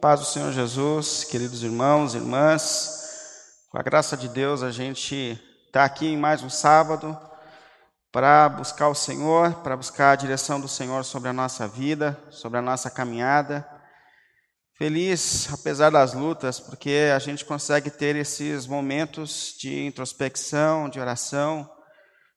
[0.00, 5.40] Paz do Senhor Jesus, queridos irmãos e irmãs, com a graça de Deus a gente
[5.66, 7.16] está aqui em mais um sábado
[8.10, 12.58] para buscar o Senhor, para buscar a direção do Senhor sobre a nossa vida, sobre
[12.58, 13.64] a nossa caminhada.
[14.76, 21.70] Feliz, apesar das lutas, porque a gente consegue ter esses momentos de introspecção, de oração,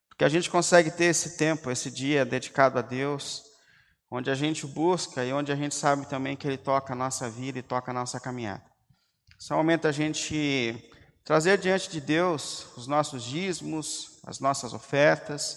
[0.08, 3.49] porque a gente consegue ter esse tempo, esse dia dedicado a Deus
[4.10, 7.28] onde a gente busca e onde a gente sabe também que Ele toca a nossa
[7.30, 8.64] vida e toca a nossa caminhada.
[9.40, 10.90] Esse é o momento da gente
[11.24, 15.56] trazer diante de Deus os nossos dízimos, as nossas ofertas.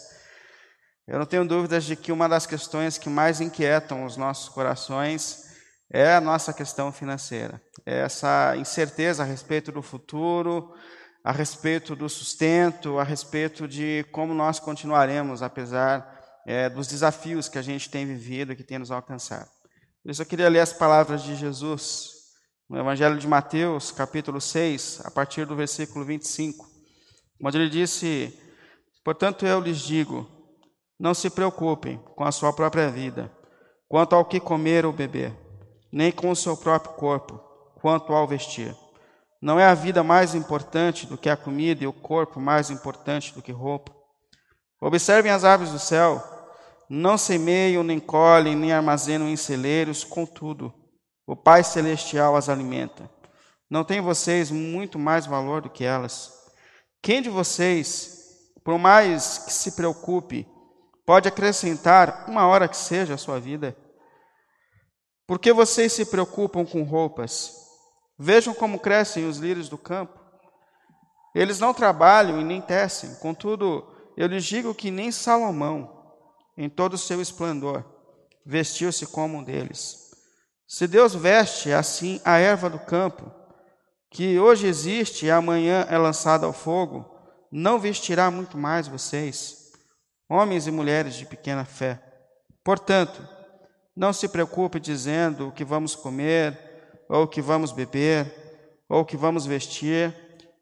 [1.08, 5.52] Eu não tenho dúvidas de que uma das questões que mais inquietam os nossos corações
[5.92, 7.62] é a nossa questão financeira.
[7.86, 10.74] É essa incerteza a respeito do futuro,
[11.24, 17.58] a respeito do sustento, a respeito de como nós continuaremos, apesar é, dos desafios que
[17.58, 19.50] a gente tem vivido e que tem nos alcançado.
[20.02, 22.12] Por isso eu queria ler as palavras de Jesus
[22.70, 26.66] no Evangelho de Mateus, capítulo 6, a partir do versículo 25,
[27.44, 28.38] onde ele disse:
[29.04, 30.28] Portanto eu lhes digo,
[31.00, 33.32] não se preocupem com a sua própria vida,
[33.88, 35.34] quanto ao que comer ou beber,
[35.92, 37.38] nem com o seu próprio corpo,
[37.76, 38.76] quanto ao vestir.
[39.42, 43.34] Não é a vida mais importante do que a comida e o corpo mais importante
[43.34, 43.94] do que roupa?
[44.82, 46.24] Observem as aves do céu,
[46.90, 50.74] não semeiam, nem colhem, nem armazenam em celeiros, contudo,
[51.26, 53.10] o Pai Celestial as alimenta.
[53.70, 56.32] Não tem vocês muito mais valor do que elas?
[57.02, 60.48] Quem de vocês, por mais que se preocupe,
[61.06, 63.76] pode acrescentar uma hora que seja a sua vida?
[65.26, 67.56] Por que vocês se preocupam com roupas?
[68.18, 70.20] Vejam como crescem os lírios do campo.
[71.34, 76.03] Eles não trabalham e nem tecem, contudo, eu lhes digo que nem Salomão,
[76.58, 77.84] em todo o seu esplendor,
[78.46, 80.12] vestiu-se como um deles.
[80.68, 83.32] Se Deus veste assim a erva do campo,
[84.10, 87.10] que hoje existe e amanhã é lançada ao fogo,
[87.52, 89.72] não vestirá muito mais vocês,
[90.30, 92.02] homens e mulheres de pequena fé.
[92.64, 93.28] Portanto,
[93.96, 96.58] não se preocupe dizendo o que vamos comer,
[97.10, 100.16] ou o que vamos beber, ou o que vamos vestir,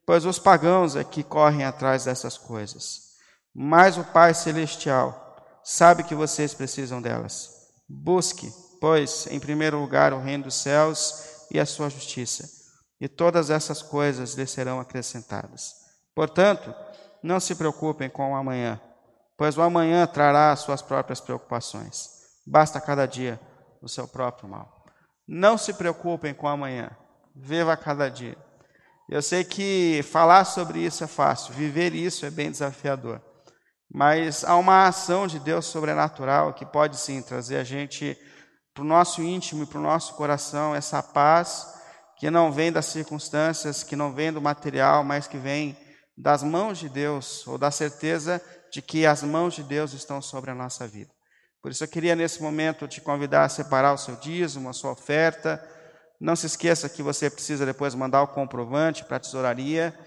[0.05, 3.11] pois os pagãos é que correm atrás dessas coisas
[3.53, 5.20] mas o Pai Celestial
[5.63, 7.49] sabe que vocês precisam delas.
[7.87, 12.49] Busque, pois, em primeiro lugar o reino dos céus e a sua justiça,
[12.99, 15.75] e todas essas coisas lhe serão acrescentadas.
[16.15, 16.73] Portanto,
[17.21, 18.79] não se preocupem com o amanhã,
[19.37, 22.09] pois o amanhã trará as suas próprias preocupações.
[22.45, 23.39] Basta cada dia
[23.81, 24.85] o seu próprio mal.
[25.27, 26.91] Não se preocupem com o amanhã,
[27.35, 28.37] viva cada dia.
[29.09, 33.21] Eu sei que falar sobre isso é fácil, viver isso é bem desafiador.
[33.93, 38.17] Mas há uma ação de Deus sobrenatural que pode sim trazer a gente
[38.73, 41.67] para o nosso íntimo e para o nosso coração essa paz
[42.17, 45.75] que não vem das circunstâncias, que não vem do material, mas que vem
[46.15, 48.39] das mãos de Deus, ou da certeza
[48.71, 51.09] de que as mãos de Deus estão sobre a nossa vida.
[51.61, 54.91] Por isso eu queria nesse momento te convidar a separar o seu dízimo, a sua
[54.91, 55.61] oferta.
[56.19, 59.97] Não se esqueça que você precisa depois mandar o comprovante para a tesouraria,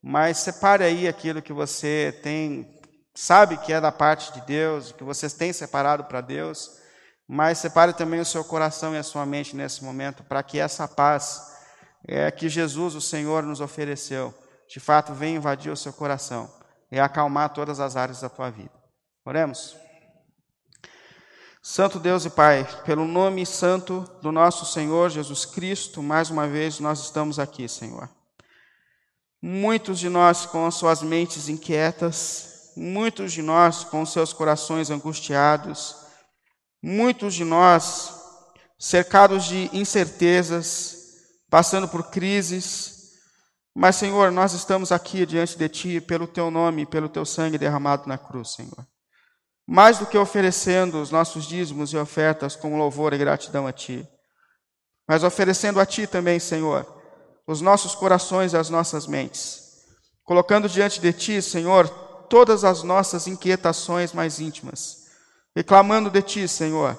[0.00, 2.75] mas separe aí aquilo que você tem
[3.16, 6.78] sabe que é da parte de Deus, que vocês têm separado para Deus,
[7.26, 10.86] mas separe também o seu coração e a sua mente nesse momento, para que essa
[10.86, 11.56] paz
[12.06, 14.32] é, que Jesus, o Senhor, nos ofereceu,
[14.68, 16.52] de fato venha invadir o seu coração
[16.92, 18.70] e acalmar todas as áreas da tua vida.
[19.24, 19.74] Oremos.
[21.62, 26.78] Santo Deus e Pai, pelo nome santo do nosso Senhor Jesus Cristo, mais uma vez
[26.78, 28.08] nós estamos aqui, Senhor.
[29.42, 35.96] Muitos de nós com as suas mentes inquietas, muitos de nós com seus corações angustiados,
[36.82, 38.14] muitos de nós
[38.78, 40.96] cercados de incertezas,
[41.48, 42.96] passando por crises,
[43.78, 48.08] mas, Senhor, nós estamos aqui diante de Ti pelo Teu nome, pelo Teu sangue derramado
[48.08, 48.86] na cruz, Senhor.
[49.66, 54.08] Mais do que oferecendo os nossos dízimos e ofertas com louvor e gratidão a Ti,
[55.06, 56.86] mas oferecendo a Ti também, Senhor,
[57.46, 59.60] os nossos corações e as nossas mentes,
[60.24, 61.86] colocando diante de Ti, Senhor,
[62.28, 65.06] todas as nossas inquietações mais íntimas,
[65.54, 66.98] reclamando de Ti, Senhor,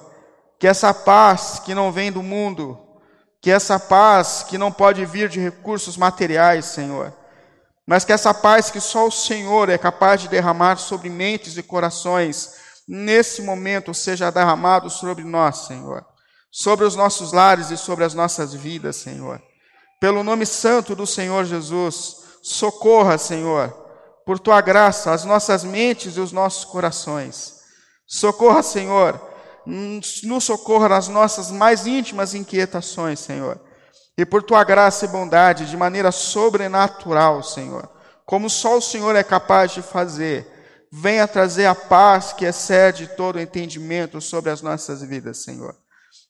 [0.59, 2.77] que essa paz que não vem do mundo,
[3.41, 7.13] que essa paz que não pode vir de recursos materiais, Senhor,
[7.85, 11.63] mas que essa paz que só o Senhor é capaz de derramar sobre mentes e
[11.63, 12.55] corações,
[12.87, 16.05] nesse momento seja derramado sobre nós, Senhor,
[16.51, 19.41] sobre os nossos lares e sobre as nossas vidas, Senhor.
[19.99, 23.86] Pelo nome santo do Senhor Jesus, socorra, Senhor
[24.27, 27.61] por tua graça, as nossas mentes e os nossos corações.
[28.05, 29.17] Socorra, Senhor,
[29.65, 33.57] nos socorra nas nossas mais íntimas inquietações, Senhor.
[34.17, 37.89] E por tua graça e bondade, de maneira sobrenatural, Senhor,
[38.25, 40.45] como só o Senhor é capaz de fazer,
[40.91, 45.73] venha trazer a paz que excede todo entendimento sobre as nossas vidas, Senhor.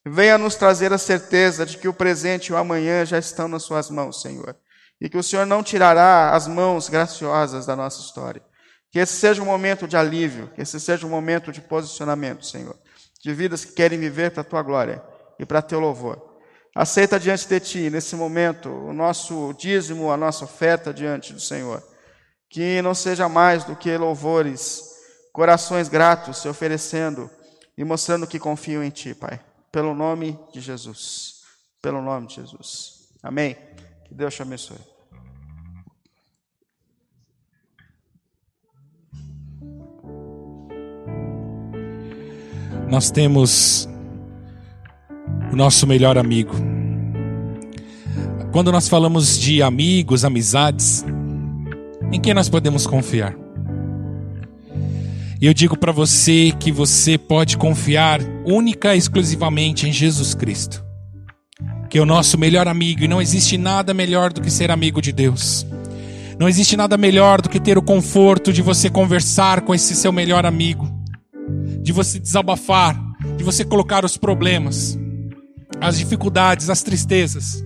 [0.05, 3.63] Venha nos trazer a certeza de que o presente e o amanhã já estão nas
[3.63, 4.55] Suas mãos, Senhor.
[4.99, 8.41] E que o Senhor não tirará as mãos graciosas da nossa história.
[8.91, 12.75] Que esse seja um momento de alívio, que esse seja um momento de posicionamento, Senhor.
[13.21, 15.03] De vidas que querem viver para a Tua glória
[15.39, 16.39] e para Teu louvor.
[16.75, 21.83] Aceita diante de Ti, nesse momento, o nosso dízimo, a nossa oferta diante do Senhor.
[22.49, 24.83] Que não seja mais do que louvores,
[25.33, 27.29] corações gratos se oferecendo
[27.77, 29.39] e mostrando que confiam em Ti, Pai.
[29.71, 31.41] Pelo nome de Jesus.
[31.81, 33.09] Pelo nome de Jesus.
[33.21, 33.57] Amém.
[34.07, 34.77] Que Deus te abençoe.
[42.89, 43.88] Nós temos
[45.51, 46.54] o nosso melhor amigo.
[48.51, 51.06] Quando nós falamos de amigos, amizades,
[52.12, 53.36] em quem nós podemos confiar?
[55.39, 60.83] E eu digo para você que você pode confiar única e exclusivamente em Jesus Cristo,
[61.89, 65.01] que é o nosso melhor amigo, e não existe nada melhor do que ser amigo
[65.01, 65.66] de Deus.
[66.39, 70.12] Não existe nada melhor do que ter o conforto de você conversar com esse seu
[70.12, 70.88] melhor amigo,
[71.81, 72.95] de você desabafar,
[73.38, 74.98] de você colocar os problemas,
[75.81, 77.63] as dificuldades, as tristezas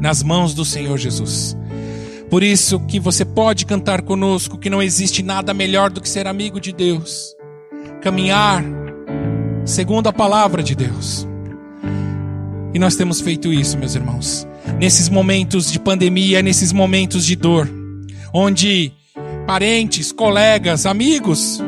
[0.00, 1.56] nas mãos do Senhor Jesus.
[2.28, 6.26] Por isso que você pode cantar conosco que não existe nada melhor do que ser
[6.26, 7.34] amigo de Deus.
[8.02, 8.64] Caminhar
[9.64, 11.26] segundo a palavra de Deus.
[12.74, 14.46] E nós temos feito isso, meus irmãos.
[14.78, 17.70] Nesses momentos de pandemia, nesses momentos de dor,
[18.32, 18.92] onde
[19.46, 21.62] parentes, colegas, amigos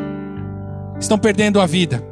[1.01, 2.05] estão perdendo a vida.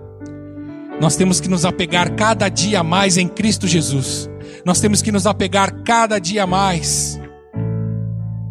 [1.01, 4.31] Nós temos que nos apegar cada dia mais em Cristo Jesus.
[4.65, 7.21] Nós temos que nos apegar cada dia mais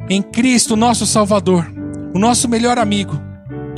[0.10, 1.66] em Cristo, nosso Salvador,
[2.14, 3.20] o nosso melhor amigo,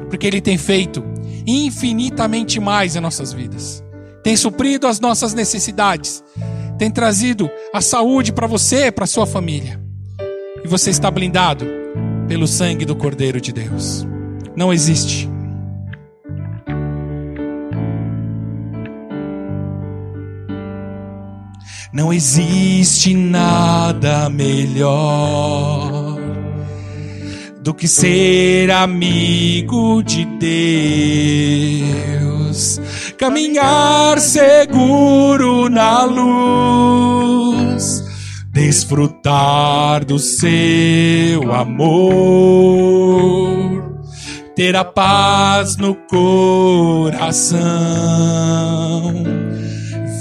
[0.09, 1.03] porque Ele tem feito
[1.45, 3.81] infinitamente mais em nossas vidas,
[4.27, 6.21] tem suprido as nossas necessidades,
[6.77, 9.79] tem trazido a saúde para você, para sua família,
[10.65, 11.65] e você está blindado
[12.27, 14.05] pelo sangue do Cordeiro de Deus.
[14.53, 15.29] Não existe.
[21.93, 26.17] Não existe nada melhor
[27.67, 30.23] do que ser amigo de
[31.83, 32.46] Deus,
[33.17, 38.03] caminhar seguro na luz,
[38.51, 42.67] desfrutar do seu amor,
[44.55, 47.57] ter a paz no coração,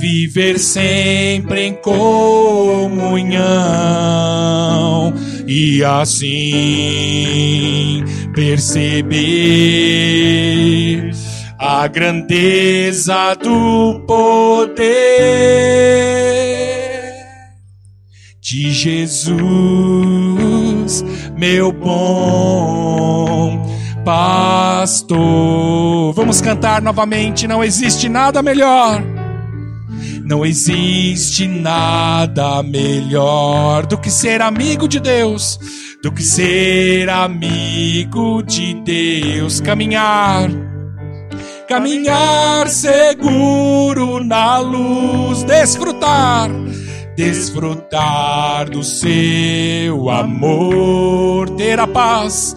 [0.00, 3.36] viver sempre em comunhão.
[5.48, 8.04] E assim
[8.34, 9.16] perceber
[11.58, 14.87] a grandeza do poder
[18.41, 19.35] de Jesus,
[21.37, 23.67] meu bom
[24.05, 25.17] pastor.
[26.14, 29.03] Vamos cantar novamente, não existe nada melhor
[30.26, 35.56] não existe nada melhor do que ser amigo de Deus,
[36.03, 40.51] do que ser amigo de Deus, caminhar,
[41.67, 46.51] caminhar seguro na luz, desfrutar,
[47.17, 52.56] desfrutar do seu amor, ter a paz,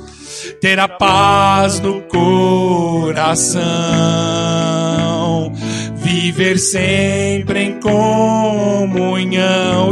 [0.62, 3.60] ter a paz no coração
[6.10, 9.24] viver sempre em comunhão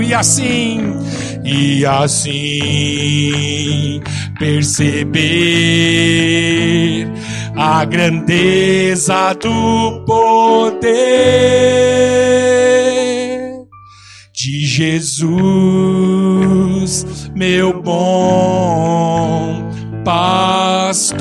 [0.02, 0.96] e assim
[1.44, 2.42] e assim
[4.40, 5.18] perceber
[7.58, 10.78] a grandeza do poder
[14.32, 15.26] de Jesus,
[17.36, 19.68] meu bom
[20.06, 21.18] pastor,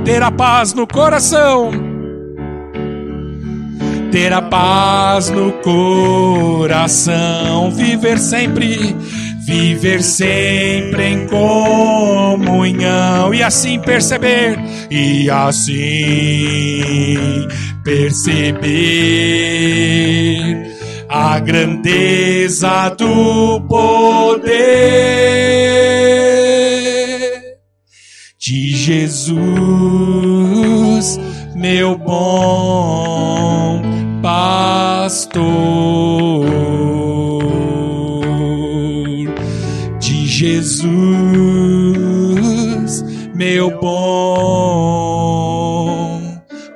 [0.00, 1.70] ter a paz no coração.
[4.10, 7.10] Ter a paz no coração,
[7.70, 8.96] viver sempre,
[9.48, 12.52] viver sempre em comunhão
[13.32, 14.58] e assim perceber,
[14.90, 16.36] e assim
[17.82, 18.68] perceber
[21.08, 24.52] a grandeza do poder
[28.38, 29.38] de Jesus,
[31.54, 33.80] meu bom
[34.20, 35.38] de
[40.78, 40.94] Jesus,
[43.34, 45.08] meu bom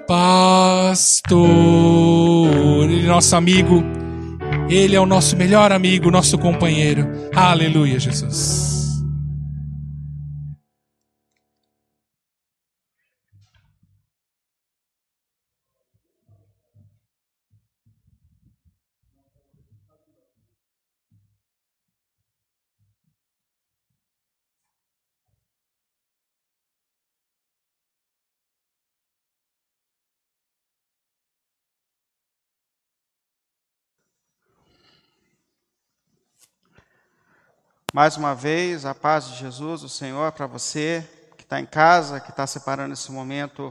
[0.08, 1.40] pastor.
[2.90, 3.84] Ele é nosso amigo,
[4.68, 7.08] ele é o nosso melhor amigo, nosso companheiro.
[7.34, 8.71] Aleluia, Jesus.
[37.94, 41.06] Mais uma vez, a paz de Jesus, o Senhor, para você
[41.36, 43.70] que está em casa, que está separando esse momento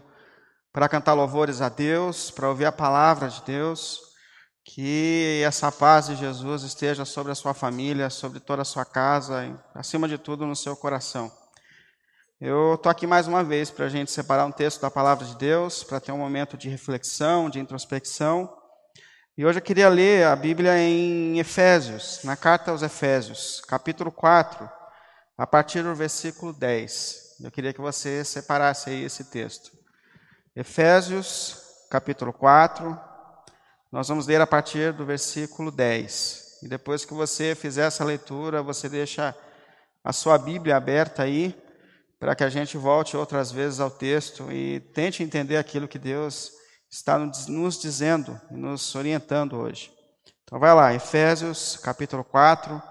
[0.71, 3.99] para cantar louvores a Deus, para ouvir a palavra de Deus.
[4.63, 9.43] Que essa paz de Jesus esteja sobre a sua família, sobre toda a sua casa,
[9.43, 11.31] e, acima de tudo no seu coração.
[12.39, 15.35] Eu estou aqui mais uma vez para a gente separar um texto da palavra de
[15.35, 18.55] Deus, para ter um momento de reflexão, de introspecção.
[19.38, 24.69] E hoje eu queria ler a Bíblia em Efésios, na carta aos Efésios, capítulo 4,
[25.38, 27.38] a partir do versículo 10.
[27.41, 29.71] Eu queria que você separasse aí esse texto.
[30.53, 31.55] Efésios,
[31.89, 33.00] capítulo 4,
[33.89, 36.59] nós vamos ler a partir do versículo 10.
[36.63, 39.33] E depois que você fizer essa leitura, você deixa
[40.03, 41.57] a sua Bíblia aberta aí,
[42.19, 46.51] para que a gente volte outras vezes ao texto e tente entender aquilo que Deus
[46.91, 49.91] está nos dizendo e nos orientando hoje.
[50.43, 52.83] Então vai lá, Efésios capítulo 4,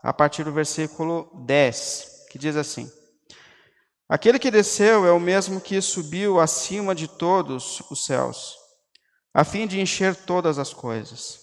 [0.00, 2.90] a partir do versículo 10, que diz assim:
[4.08, 8.56] Aquele que desceu é o mesmo que subiu acima de todos os céus,
[9.34, 11.40] a fim de encher todas as coisas.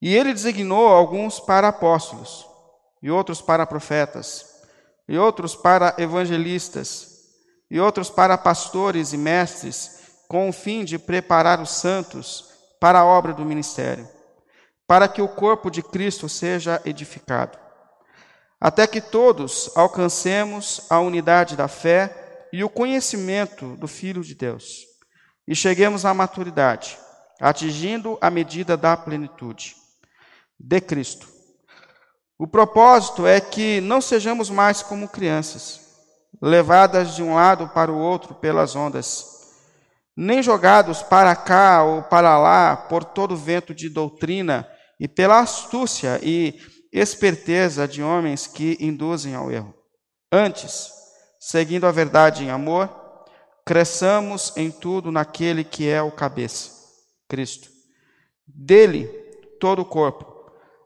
[0.00, 2.46] E ele designou alguns para apóstolos,
[3.02, 4.46] e outros para profetas,
[5.08, 7.08] e outros para evangelistas,
[7.68, 9.99] e outros para pastores e mestres,
[10.30, 14.08] com o fim de preparar os santos para a obra do ministério,
[14.86, 17.58] para que o corpo de Cristo seja edificado,
[18.60, 24.86] até que todos alcancemos a unidade da fé e o conhecimento do Filho de Deus,
[25.48, 26.96] e cheguemos à maturidade,
[27.40, 29.74] atingindo a medida da plenitude
[30.56, 31.26] de Cristo.
[32.38, 35.80] O propósito é que não sejamos mais como crianças,
[36.40, 39.39] levadas de um lado para o outro pelas ondas
[40.16, 46.20] nem jogados para cá ou para lá por todo vento de doutrina e pela astúcia
[46.22, 46.58] e
[46.92, 49.74] esperteza de homens que induzem ao erro.
[50.32, 50.90] Antes,
[51.38, 52.90] seguindo a verdade em amor,
[53.64, 56.70] cresçamos em tudo naquele que é o cabeça,
[57.28, 57.68] Cristo.
[58.46, 59.06] Dele,
[59.60, 60.26] todo o corpo,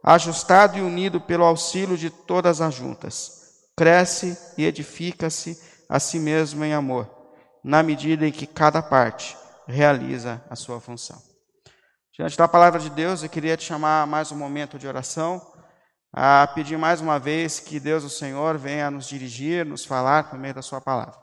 [0.03, 3.41] ajustado e unido pelo auxílio de todas as juntas,
[3.77, 7.14] cresce e edifica-se a si mesmo em amor
[7.65, 9.35] na medida em que cada parte
[9.67, 11.21] realiza a sua função.
[12.13, 15.41] Diante da palavra de Deus, eu queria te chamar mais um momento de oração,
[16.13, 20.39] a pedir mais uma vez que Deus, o Senhor, venha nos dirigir, nos falar por
[20.39, 21.19] meio da sua palavra.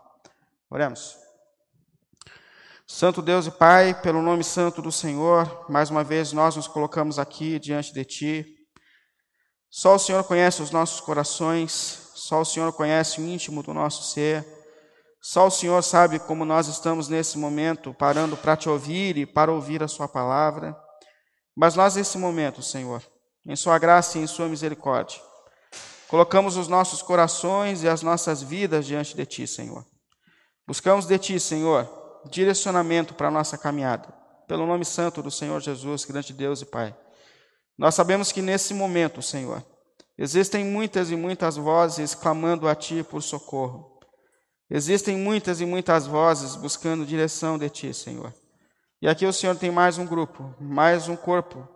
[0.70, 1.16] Oremos.
[2.86, 7.20] Santo Deus e Pai, pelo nome santo do Senhor, mais uma vez nós nos colocamos
[7.20, 8.46] aqui diante de Ti.
[9.70, 14.12] Só o Senhor conhece os nossos corações, só o Senhor conhece o íntimo do nosso
[14.12, 14.61] ser.
[15.22, 19.52] Só o Senhor sabe como nós estamos nesse momento parando para te ouvir e para
[19.52, 20.76] ouvir a Sua palavra.
[21.56, 23.04] Mas nós, nesse momento, Senhor,
[23.46, 25.22] em Sua graça e em Sua misericórdia,
[26.08, 29.86] colocamos os nossos corações e as nossas vidas diante de Ti, Senhor.
[30.66, 31.88] Buscamos de Ti, Senhor,
[32.32, 34.12] direcionamento para a nossa caminhada.
[34.48, 36.98] Pelo nome santo do Senhor Jesus, grande Deus e Pai.
[37.78, 39.64] Nós sabemos que nesse momento, Senhor,
[40.18, 43.91] existem muitas e muitas vozes clamando a Ti por socorro.
[44.74, 48.34] Existem muitas e muitas vozes buscando direção de Ti, Senhor.
[49.02, 51.68] E aqui o Senhor tem mais um grupo, mais um corpo,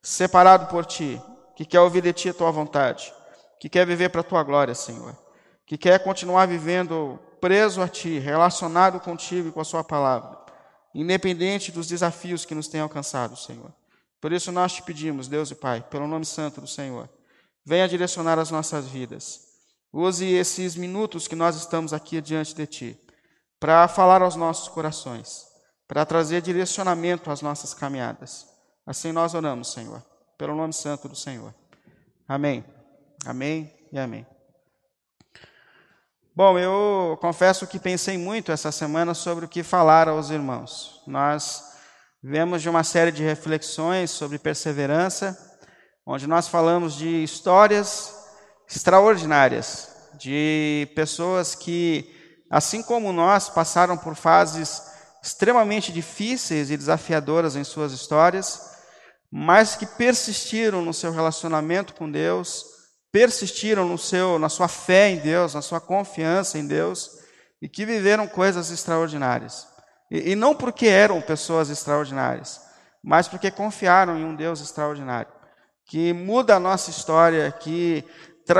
[0.00, 1.20] separado por Ti,
[1.56, 3.12] que quer ouvir de Ti a Tua vontade,
[3.58, 5.12] que quer viver para a Tua glória, Senhor,
[5.66, 10.38] que quer continuar vivendo preso a Ti, relacionado contigo e com a Sua palavra,
[10.94, 13.72] independente dos desafios que nos têm alcançado, Senhor.
[14.20, 17.10] Por isso nós te pedimos, Deus e Pai, pelo nome santo do Senhor,
[17.64, 19.49] venha direcionar as nossas vidas.
[19.92, 23.00] Use esses minutos que nós estamos aqui diante de Ti
[23.58, 25.46] para falar aos nossos corações,
[25.86, 28.46] para trazer direcionamento às nossas caminhadas.
[28.86, 30.02] Assim nós oramos, Senhor,
[30.38, 31.54] pelo nome santo do Senhor.
[32.26, 32.64] Amém.
[33.26, 34.26] Amém e amém.
[36.34, 41.02] Bom, eu confesso que pensei muito essa semana sobre o que falar aos irmãos.
[41.06, 41.70] Nós
[42.22, 45.38] Vemos de uma série de reflexões sobre perseverança,
[46.04, 48.14] onde nós falamos de histórias
[48.70, 52.08] extraordinárias, de pessoas que,
[52.50, 54.82] assim como nós, passaram por fases
[55.22, 58.70] extremamente difíceis e desafiadoras em suas histórias,
[59.30, 62.64] mas que persistiram no seu relacionamento com Deus,
[63.12, 67.10] persistiram no seu, na sua fé em Deus, na sua confiança em Deus,
[67.60, 69.66] e que viveram coisas extraordinárias.
[70.10, 72.60] E, e não porque eram pessoas extraordinárias,
[73.02, 75.32] mas porque confiaram em um Deus extraordinário,
[75.86, 78.04] que muda a nossa história, que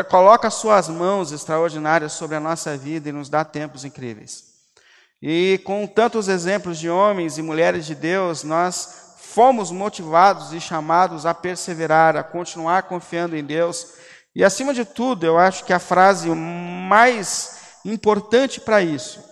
[0.09, 4.44] coloca suas mãos extraordinárias sobre a nossa vida e nos dá tempos incríveis.
[5.23, 11.26] E com tantos exemplos de homens e mulheres de Deus, nós fomos motivados e chamados
[11.26, 13.94] a perseverar, a continuar confiando em Deus.
[14.35, 19.30] E acima de tudo, eu acho que a frase mais importante para isso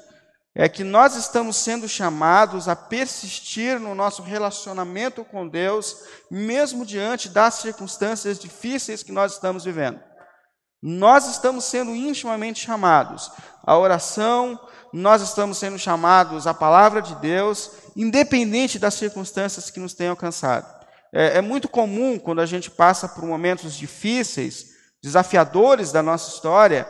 [0.55, 7.29] é que nós estamos sendo chamados a persistir no nosso relacionamento com Deus, mesmo diante
[7.29, 10.08] das circunstâncias difíceis que nós estamos vivendo.
[10.83, 13.31] Nós estamos sendo intimamente chamados
[13.67, 14.59] à oração,
[14.93, 20.67] nós estamos sendo chamados à palavra de Deus, independente das circunstâncias que nos tenham alcançado.
[21.13, 24.67] É, é muito comum, quando a gente passa por momentos difíceis,
[25.03, 26.89] desafiadores da nossa história,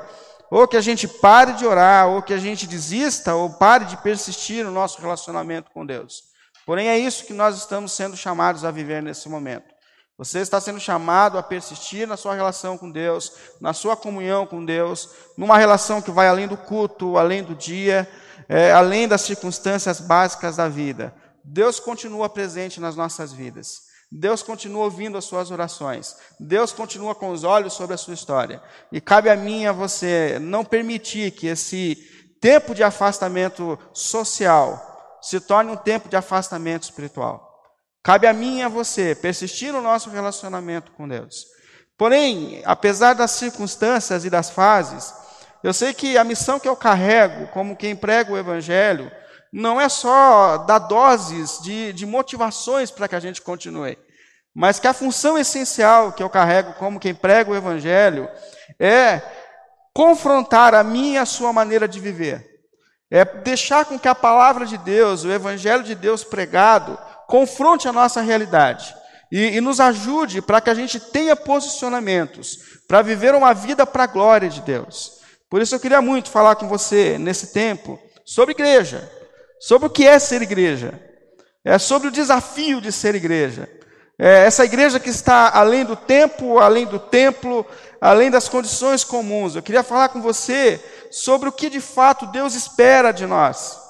[0.50, 3.97] ou que a gente pare de orar, ou que a gente desista, ou pare de
[3.99, 6.25] persistir no nosso relacionamento com Deus.
[6.66, 9.77] Porém, é isso que nós estamos sendo chamados a viver nesse momento.
[10.18, 14.64] Você está sendo chamado a persistir na sua relação com Deus, na sua comunhão com
[14.64, 18.10] Deus, numa relação que vai além do culto, além do dia,
[18.48, 21.14] é, além das circunstâncias básicas da vida.
[21.44, 23.87] Deus continua presente nas nossas vidas.
[24.10, 26.16] Deus continua ouvindo as suas orações.
[26.40, 28.60] Deus continua com os olhos sobre a sua história.
[28.90, 31.94] E cabe a mim a você não permitir que esse
[32.40, 37.47] tempo de afastamento social se torne um tempo de afastamento espiritual.
[38.08, 41.44] Cabe a mim e a você persistir no nosso relacionamento com Deus.
[41.98, 45.12] Porém, apesar das circunstâncias e das fases,
[45.62, 49.12] eu sei que a missão que eu carrego, como quem prega o Evangelho,
[49.52, 53.98] não é só dar doses de, de motivações para que a gente continue,
[54.54, 58.26] mas que a função essencial que eu carrego como quem prega o Evangelho
[58.80, 59.20] é
[59.92, 62.42] confrontar a minha e a sua maneira de viver.
[63.11, 67.92] É deixar com que a palavra de Deus, o Evangelho de Deus pregado, confronte a
[67.92, 68.96] nossa realidade
[69.30, 74.04] e, e nos ajude para que a gente tenha posicionamentos para viver uma vida para
[74.04, 75.18] a glória de Deus.
[75.50, 79.12] Por isso eu queria muito falar com você nesse tempo sobre igreja,
[79.60, 80.98] sobre o que é ser igreja,
[81.62, 83.68] é sobre o desafio de ser igreja.
[84.18, 87.64] É essa igreja que está além do tempo, além do templo,
[88.00, 89.54] além das condições comuns.
[89.54, 93.88] Eu queria falar com você sobre o que de fato Deus espera de nós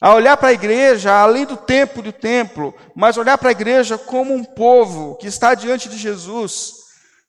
[0.00, 3.96] a olhar para a igreja, além do tempo do templo, mas olhar para a igreja
[3.96, 6.74] como um povo que está diante de Jesus,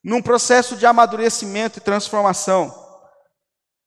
[0.04, 2.74] num processo de amadurecimento e transformação.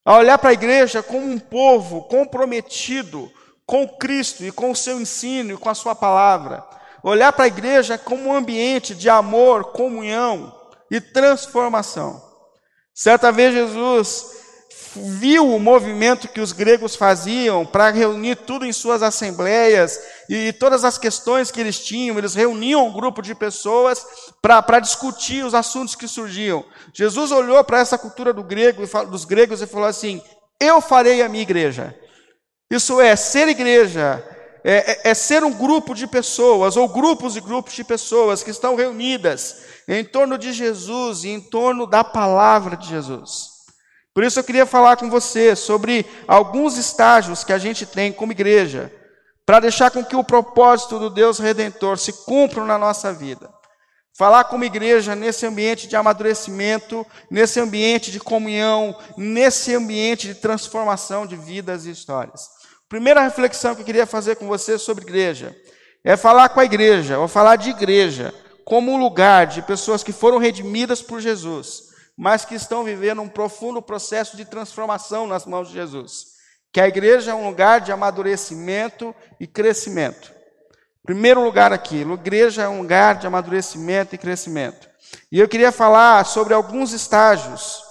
[0.05, 3.31] A olhar para a igreja como um povo comprometido
[3.67, 6.65] com Cristo e com o seu ensino e com a sua palavra.
[7.03, 10.59] Olhar para a igreja como um ambiente de amor, comunhão
[10.91, 12.21] e transformação.
[12.95, 14.40] Certa vez Jesus
[14.95, 20.85] viu o movimento que os gregos faziam para reunir tudo em suas assembleias e todas
[20.85, 24.05] as questões que eles tinham, eles reuniam um grupo de pessoas
[24.43, 26.65] para discutir os assuntos que surgiam.
[26.93, 30.21] Jesus olhou para essa cultura do grego, dos gregos e falou assim:
[30.59, 31.95] Eu farei a minha igreja.
[32.71, 34.25] Isso é, ser igreja
[34.65, 38.51] é, é, é ser um grupo de pessoas, ou grupos e grupos de pessoas que
[38.51, 43.50] estão reunidas em torno de Jesus e em torno da palavra de Jesus.
[44.13, 48.33] Por isso eu queria falar com você sobre alguns estágios que a gente tem como
[48.33, 48.93] igreja,
[49.47, 53.49] para deixar com que o propósito do Deus Redentor se cumpra na nossa vida.
[54.17, 61.27] Falar como igreja nesse ambiente de amadurecimento, nesse ambiente de comunhão, nesse ambiente de transformação
[61.27, 62.49] de vidas e histórias.
[62.89, 65.57] Primeira reflexão que eu queria fazer com você sobre igreja
[66.05, 70.13] é falar com a igreja, ou falar de igreja, como um lugar de pessoas que
[70.13, 71.90] foram redimidas por Jesus
[72.21, 76.27] mas que estão vivendo um profundo processo de transformação nas mãos de Jesus.
[76.71, 80.31] Que a igreja é um lugar de amadurecimento e crescimento.
[81.03, 84.87] Primeiro lugar aqui, a igreja é um lugar de amadurecimento e crescimento.
[85.33, 87.83] E eu queria falar sobre alguns estágios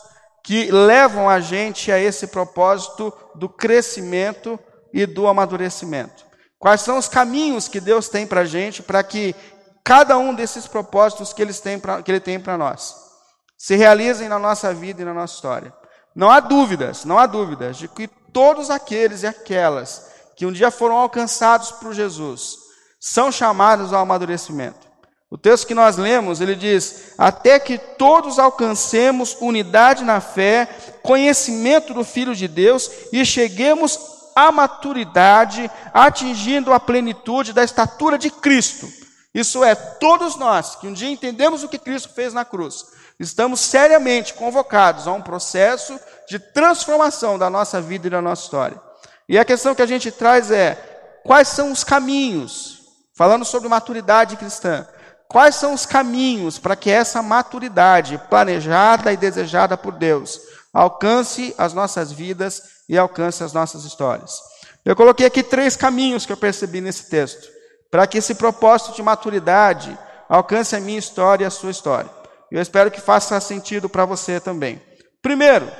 [0.43, 4.59] que levam a gente a esse propósito do crescimento
[4.93, 6.23] e do amadurecimento.
[6.59, 9.35] Quais são os caminhos que Deus tem para a gente para que
[9.83, 13.08] cada um desses propósitos que, eles têm pra, que Ele tem para nós
[13.59, 15.73] se realizem na nossa vida e na nossa história.
[16.15, 20.71] Não há dúvidas, não há dúvidas de que todos aqueles e aquelas que um dia
[20.71, 22.57] foram alcançados por Jesus
[23.01, 24.87] são chamados ao amadurecimento.
[25.29, 30.65] O texto que nós lemos, ele diz: Até que todos alcancemos unidade na fé,
[31.03, 33.99] conhecimento do Filho de Deus e cheguemos
[34.35, 38.87] à maturidade, atingindo a plenitude da estatura de Cristo.
[39.33, 42.85] Isso é, todos nós que um dia entendemos o que Cristo fez na cruz,
[43.19, 48.81] estamos seriamente convocados a um processo de transformação da nossa vida e da nossa história.
[49.27, 50.75] E a questão que a gente traz é:
[51.23, 52.79] quais são os caminhos,
[53.15, 54.87] falando sobre maturidade cristã,
[55.27, 60.39] quais são os caminhos para que essa maturidade planejada e desejada por Deus
[60.73, 64.39] alcance as nossas vidas e alcance as nossas histórias?
[64.85, 67.47] Eu coloquei aqui três caminhos que eu percebi nesse texto,
[67.91, 72.18] para que esse propósito de maturidade alcance a minha história e a sua história.
[72.51, 74.81] Eu espero que faça sentido para você também.
[75.21, 75.71] Primeiro,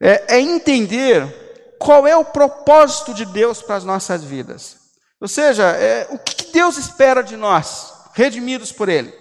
[0.00, 4.76] é, é entender qual é o propósito de Deus para as nossas vidas.
[5.20, 9.12] Ou seja, é, o que Deus espera de nós, redimidos por Ele.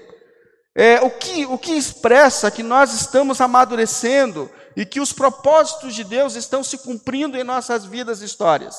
[0.76, 6.04] É, o, que, o que expressa que nós estamos amadurecendo e que os propósitos de
[6.04, 8.76] Deus estão se cumprindo em nossas vidas e histórias.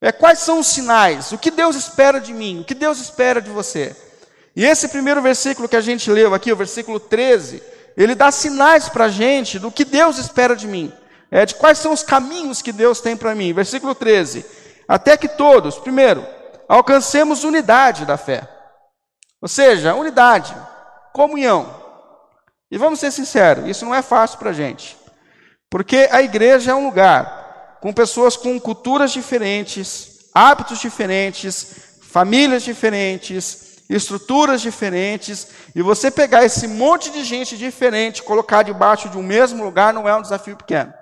[0.00, 1.32] É, quais são os sinais?
[1.32, 2.60] O que Deus espera de mim?
[2.60, 3.94] O que Deus espera de você?
[4.56, 7.62] E esse primeiro versículo que a gente leu aqui, o versículo 13,
[7.96, 10.92] ele dá sinais para a gente do que Deus espera de mim
[11.30, 13.52] é, de quais são os caminhos que Deus tem para mim.
[13.52, 14.44] Versículo 13.
[14.86, 16.26] Até que todos, primeiro,
[16.68, 18.48] alcancemos unidade da fé.
[19.40, 20.56] Ou seja, unidade,
[21.12, 21.84] comunhão.
[22.70, 24.96] E vamos ser sinceros, isso não é fácil para a gente.
[25.70, 33.65] Porque a igreja é um lugar com pessoas com culturas diferentes, hábitos diferentes, famílias diferentes,
[33.88, 39.64] estruturas diferentes, e você pegar esse monte de gente diferente, colocar debaixo de um mesmo
[39.64, 40.92] lugar, não é um desafio pequeno.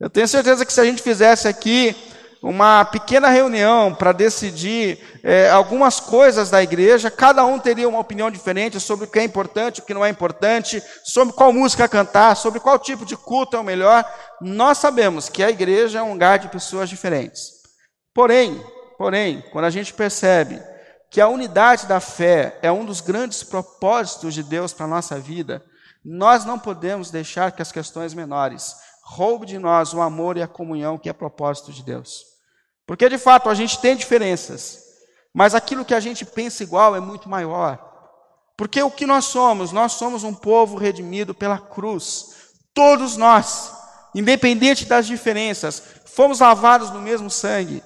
[0.00, 1.94] Eu tenho certeza que se a gente fizesse aqui
[2.40, 8.30] uma pequena reunião para decidir é, algumas coisas da igreja, cada um teria uma opinião
[8.30, 12.36] diferente sobre o que é importante, o que não é importante, sobre qual música cantar,
[12.36, 14.04] sobre qual tipo de culto é o melhor.
[14.40, 17.50] Nós sabemos que a igreja é um lugar de pessoas diferentes.
[18.14, 18.62] Porém,
[18.96, 20.62] porém, quando a gente percebe
[21.10, 25.18] que a unidade da fé é um dos grandes propósitos de Deus para a nossa
[25.18, 25.64] vida,
[26.04, 30.48] nós não podemos deixar que as questões menores roube de nós o amor e a
[30.48, 32.24] comunhão que é propósito de Deus.
[32.86, 34.82] Porque de fato a gente tem diferenças,
[35.32, 37.84] mas aquilo que a gente pensa igual é muito maior.
[38.56, 39.72] Porque o que nós somos?
[39.72, 42.34] Nós somos um povo redimido pela cruz.
[42.74, 43.72] Todos nós,
[44.14, 47.82] independente das diferenças, fomos lavados no mesmo sangue.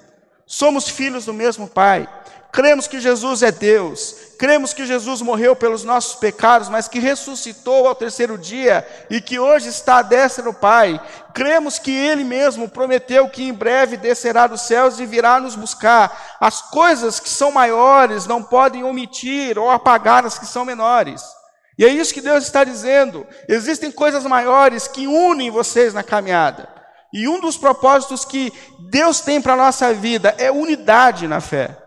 [0.46, 2.08] Somos filhos do mesmo Pai
[2.52, 7.88] cremos que Jesus é Deus, cremos que Jesus morreu pelos nossos pecados, mas que ressuscitou
[7.88, 11.00] ao terceiro dia e que hoje está à destra do Pai,
[11.32, 16.36] cremos que Ele mesmo prometeu que em breve descerá dos céus e virá nos buscar.
[16.38, 21.22] As coisas que são maiores não podem omitir ou apagar as que são menores.
[21.78, 23.26] E é isso que Deus está dizendo.
[23.48, 26.68] Existem coisas maiores que unem vocês na caminhada.
[27.12, 28.52] E um dos propósitos que
[28.90, 31.81] Deus tem para a nossa vida é unidade na fé.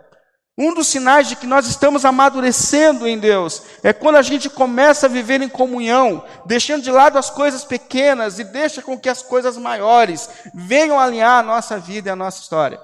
[0.57, 5.05] Um dos sinais de que nós estamos amadurecendo em Deus é quando a gente começa
[5.05, 9.21] a viver em comunhão, deixando de lado as coisas pequenas e deixa com que as
[9.21, 12.79] coisas maiores venham alinhar a nossa vida e a nossa história.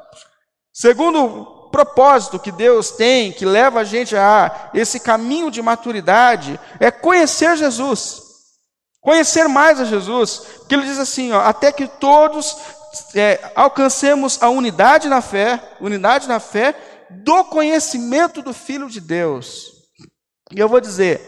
[0.73, 6.91] Segundo propósito que Deus tem, que leva a gente a esse caminho de maturidade, é
[6.91, 8.21] conhecer Jesus.
[8.99, 10.41] Conhecer mais a Jesus.
[10.60, 12.57] Porque ele diz assim, ó, até que todos
[13.15, 16.75] é, alcancemos a unidade na fé, unidade na fé
[17.12, 19.71] do conhecimento do Filho de Deus.
[20.52, 21.19] E eu vou dizer,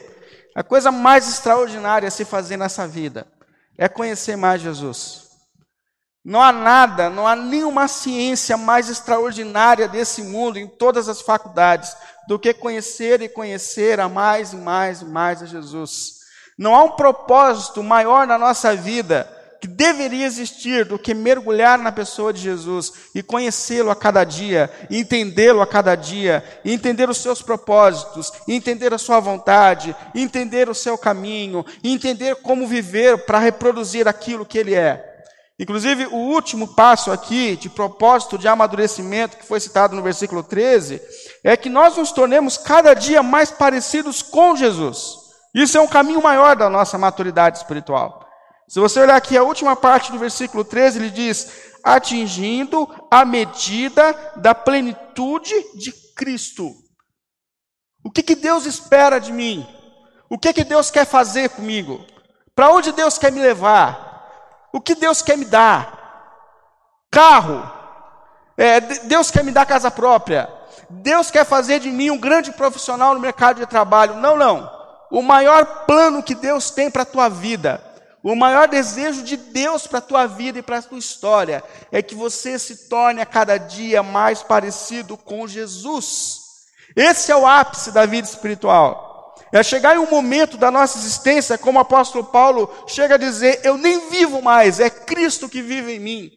[0.56, 3.28] a coisa mais extraordinária a se fazer nessa vida
[3.78, 5.24] é conhecer mais Jesus.
[6.24, 11.94] Não há nada, não há nenhuma ciência mais extraordinária desse mundo, em todas as faculdades,
[12.28, 16.20] do que conhecer e conhecer a mais e mais e mais a Jesus.
[16.58, 19.30] Não há um propósito maior na nossa vida
[19.64, 24.70] que deveria existir do que mergulhar na pessoa de Jesus e conhecê-lo a cada dia,
[24.92, 30.98] entendê-lo a cada dia, entender os seus propósitos, entender a sua vontade, entender o seu
[30.98, 35.24] caminho, entender como viver para reproduzir aquilo que ele é.
[35.58, 41.02] Inclusive, o último passo aqui, de propósito de amadurecimento, que foi citado no versículo 13,
[41.42, 45.20] é que nós nos tornemos cada dia mais parecidos com Jesus.
[45.56, 48.23] Isso é um caminho maior da nossa maturidade espiritual.
[48.68, 54.14] Se você olhar aqui a última parte do versículo 13, ele diz: atingindo a medida
[54.38, 56.72] da plenitude de Cristo.
[58.04, 59.68] O que, que Deus espera de mim?
[60.30, 62.06] O que, que Deus quer fazer comigo?
[62.56, 64.12] Para onde Deus quer me levar?
[64.74, 66.02] O que Deus quer me dar?
[67.12, 67.72] Carro.
[68.58, 70.50] É, Deus quer me dar casa própria.
[70.90, 74.16] Deus quer fazer de mim um grande profissional no mercado de trabalho.
[74.16, 74.72] Não, não.
[75.12, 77.84] O maior plano que Deus tem para a tua vida,
[78.24, 82.02] o maior desejo de Deus para a tua vida e para a tua história, é
[82.02, 86.40] que você se torne a cada dia mais parecido com Jesus.
[86.96, 89.36] Esse é o ápice da vida espiritual.
[89.52, 93.60] É chegar em um momento da nossa existência, como o apóstolo Paulo chega a dizer:
[93.64, 96.32] Eu nem vivo mais, é Cristo que vive em mim.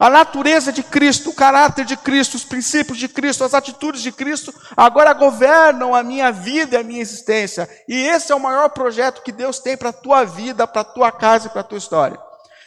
[0.00, 4.10] A natureza de Cristo, o caráter de Cristo, os princípios de Cristo, as atitudes de
[4.10, 7.68] Cristo, agora governam a minha vida e a minha existência.
[7.86, 10.84] E esse é o maior projeto que Deus tem para a tua vida, para a
[10.84, 12.18] tua casa e para a tua história.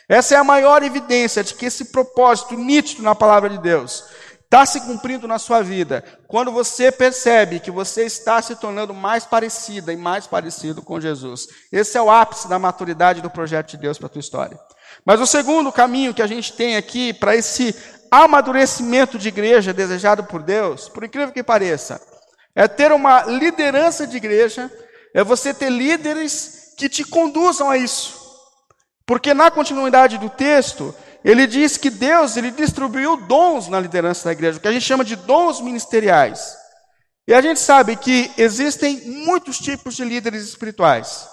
[0.08, 4.04] Essa é a maior evidência de que esse propósito nítido na palavra de Deus
[4.43, 6.04] está se cumprindo na sua vida.
[6.28, 11.48] Quando você percebe que você está se tornando mais parecida e mais parecido com Jesus.
[11.72, 14.60] Esse é o ápice da maturidade do projeto de Deus para a tua história.
[15.05, 17.75] Mas o segundo caminho que a gente tem aqui para esse
[18.09, 22.01] amadurecimento de igreja desejado por Deus, por incrível que pareça,
[22.55, 24.71] é ter uma liderança de igreja,
[25.13, 28.21] é você ter líderes que te conduzam a isso.
[29.05, 34.31] Porque na continuidade do texto, ele diz que Deus ele distribuiu dons na liderança da
[34.31, 36.55] igreja, o que a gente chama de dons ministeriais.
[37.27, 41.27] E a gente sabe que existem muitos tipos de líderes espirituais.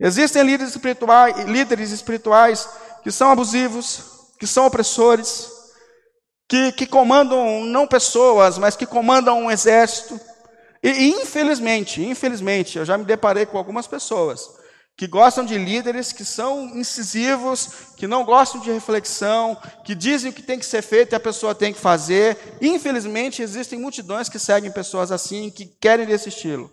[0.00, 2.68] Existem líderes espirituais, líderes espirituais
[3.02, 4.00] que são abusivos,
[4.38, 5.50] que são opressores,
[6.48, 10.20] que, que comandam não pessoas, mas que comandam um exército.
[10.82, 14.48] E, infelizmente, infelizmente, eu já me deparei com algumas pessoas
[14.96, 20.34] que gostam de líderes que são incisivos, que não gostam de reflexão, que dizem o
[20.34, 22.36] que tem que ser feito e a pessoa tem que fazer.
[22.60, 26.70] Infelizmente, existem multidões que seguem pessoas assim, que querem desse estilo.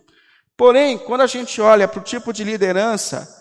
[0.58, 3.39] Porém, quando a gente olha para o tipo de liderança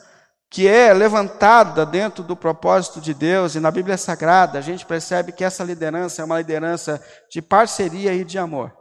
[0.51, 5.33] que é levantada dentro do propósito de Deus e na Bíblia Sagrada, a gente percebe
[5.33, 8.75] que essa liderança é uma liderança de parceria e de amor.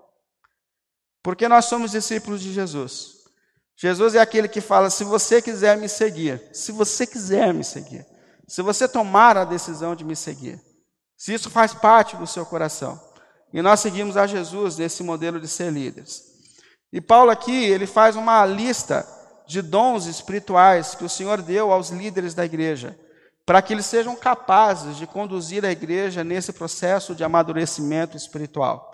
[1.21, 3.17] Porque nós somos discípulos de Jesus.
[3.75, 8.05] Jesus é aquele que fala: se você quiser me seguir, se você quiser me seguir,
[8.47, 10.61] se você tomar a decisão de me seguir,
[11.17, 12.99] se isso faz parte do seu coração.
[13.51, 16.23] E nós seguimos a Jesus nesse modelo de ser líderes.
[16.91, 19.05] E Paulo aqui, ele faz uma lista
[19.47, 22.97] de dons espirituais que o Senhor deu aos líderes da igreja,
[23.45, 28.91] para que eles sejam capazes de conduzir a igreja nesse processo de amadurecimento espiritual.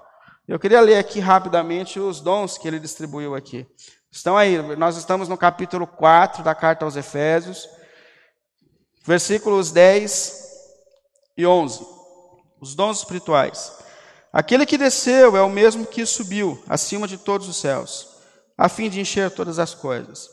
[0.47, 3.65] Eu queria ler aqui rapidamente os dons que ele distribuiu aqui.
[4.11, 7.67] Estão aí, nós estamos no capítulo 4 da carta aos Efésios,
[9.03, 10.43] versículos 10
[11.35, 11.83] e 11.
[12.61, 13.73] Os dons espirituais.
[14.31, 18.07] Aquele que desceu é o mesmo que subiu acima de todos os céus,
[18.57, 20.29] a fim de encher todas as coisas.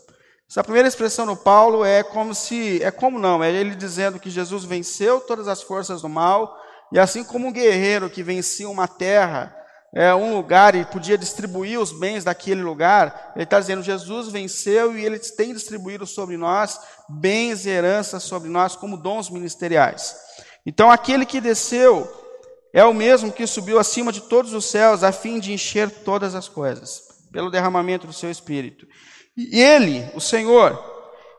[0.50, 4.28] Essa primeira expressão no Paulo é como se, é como não, é ele dizendo que
[4.28, 6.60] Jesus venceu todas as forças do mal,
[6.90, 9.56] e assim como um guerreiro que vencia uma terra,
[9.94, 14.98] é, um lugar e podia distribuir os bens daquele lugar, ele está dizendo: Jesus venceu
[14.98, 20.16] e ele tem distribuído sobre nós bens e heranças sobre nós como dons ministeriais.
[20.66, 22.10] Então, aquele que desceu
[22.74, 26.34] é o mesmo que subiu acima de todos os céus a fim de encher todas
[26.34, 28.84] as coisas, pelo derramamento do seu espírito.
[29.48, 30.78] E ele, o Senhor,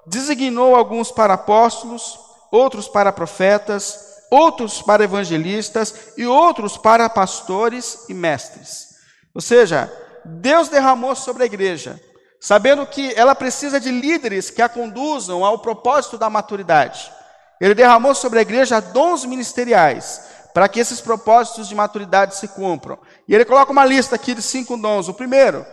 [0.08, 2.20] designou alguns para apóstolos,
[2.52, 4.00] outros para profetas,
[4.32, 8.96] outros para evangelistas e outros para pastores e mestres.
[9.36, 9.92] Ou seja,
[10.26, 12.02] Deus derramou sobre a igreja,
[12.40, 17.12] sabendo que ela precisa de líderes que a conduzam ao propósito da maturidade.
[17.60, 20.22] Ele derramou sobre a igreja dons ministeriais,
[20.54, 22.98] para que esses propósitos de maturidade se cumpram.
[23.28, 25.08] E ele coloca uma lista aqui de cinco dons.
[25.08, 25.66] O primeiro,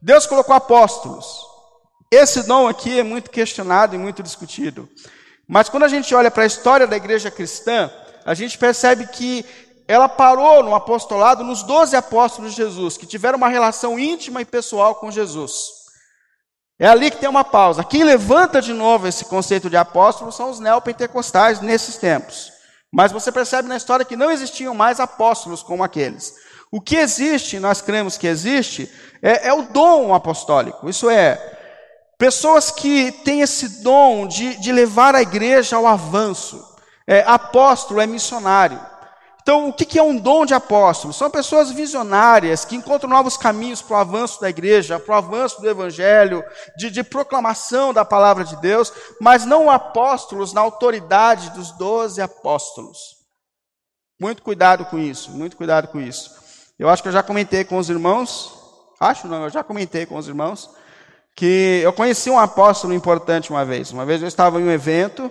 [0.00, 1.49] Deus colocou apóstolos.
[2.10, 4.88] Esse dom aqui é muito questionado e muito discutido.
[5.46, 7.90] Mas quando a gente olha para a história da igreja cristã,
[8.24, 9.44] a gente percebe que
[9.86, 14.44] ela parou no apostolado nos doze apóstolos de Jesus, que tiveram uma relação íntima e
[14.44, 15.80] pessoal com Jesus.
[16.80, 17.84] É ali que tem uma pausa.
[17.84, 22.52] Quem levanta de novo esse conceito de apóstolo são os neopentecostais nesses tempos.
[22.92, 26.34] Mas você percebe na história que não existiam mais apóstolos como aqueles.
[26.72, 28.90] O que existe, nós cremos que existe,
[29.22, 30.88] é, é o dom apostólico.
[30.88, 31.59] Isso é,
[32.20, 36.62] pessoas que têm esse dom de, de levar a igreja ao avanço.
[37.06, 38.78] É, apóstolo é missionário.
[39.40, 41.14] Então, o que é um dom de apóstolo?
[41.14, 45.62] São pessoas visionárias que encontram novos caminhos para o avanço da igreja, para o avanço
[45.62, 46.44] do evangelho,
[46.76, 53.16] de, de, proclamação da palavra de Deus, mas não apóstolos na autoridade dos doze apóstolos.
[54.20, 56.30] Muito cuidado com isso, muito cuidado com isso.
[56.78, 58.52] Eu acho que eu já comentei com os irmãos,
[59.00, 60.68] acho não, eu já comentei com os irmãos,
[61.36, 63.90] que eu conheci um apóstolo importante uma vez.
[63.92, 65.30] Uma vez eu estava em um evento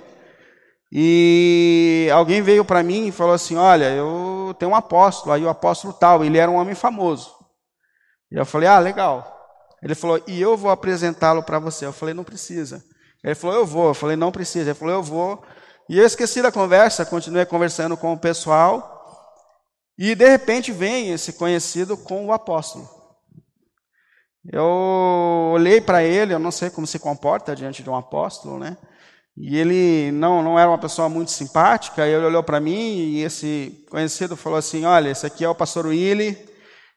[0.92, 5.50] e alguém veio para mim e falou assim: Olha, eu tenho um apóstolo, aí o
[5.50, 7.40] apóstolo tal, ele era um homem famoso.
[8.32, 9.36] E eu falei, ah, legal.
[9.82, 11.86] Ele falou, e eu vou apresentá-lo para você.
[11.86, 12.84] Eu falei, não precisa.
[13.24, 13.88] Ele falou, eu vou.
[13.88, 14.70] Eu falei, não precisa.
[14.70, 15.44] Ele falou, eu vou.
[15.88, 18.98] E eu esqueci da conversa, continuei conversando com o pessoal.
[19.98, 22.88] E de repente vem esse conhecido com o apóstolo.
[24.45, 28.78] Eu olhei para ele, eu não sei como se comporta diante de um apóstolo, né?
[29.38, 33.86] E ele não, não era uma pessoa muito simpática, ele olhou para mim e esse
[33.89, 36.38] conhecido falou assim: Olha, esse aqui é o pastor Willy,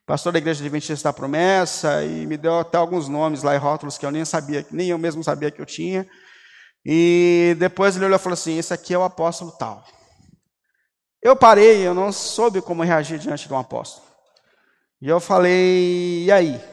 [0.06, 3.96] pastor da igreja Adventista da Promessa, e me deu até alguns nomes lá e rótulos
[3.96, 6.06] que eu nem sabia, nem eu mesmo sabia que eu tinha.
[6.84, 9.84] E depois ele olhou e falou assim: Esse aqui é o apóstolo tal.
[11.22, 14.04] Eu parei, eu não soube como reagir diante de um apóstolo.
[15.00, 16.71] E eu falei: E aí?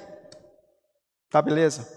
[1.29, 1.87] Tá beleza?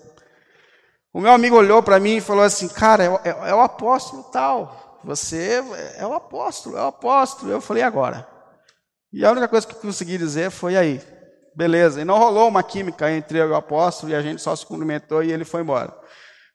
[1.12, 4.24] O meu amigo olhou para mim e falou assim: Cara, é, é, é, o apóstolo
[4.24, 5.00] tal.
[5.04, 5.62] Você
[5.96, 7.52] é o apóstolo, é o apóstolo.
[7.52, 8.26] Eu falei: Agora.
[9.12, 11.00] E a única coisa que eu consegui dizer foi: Aí,
[11.54, 12.00] beleza.
[12.00, 14.64] E não rolou uma química entre eu e o apóstolo e a gente só se
[14.64, 15.94] cumprimentou e ele foi embora.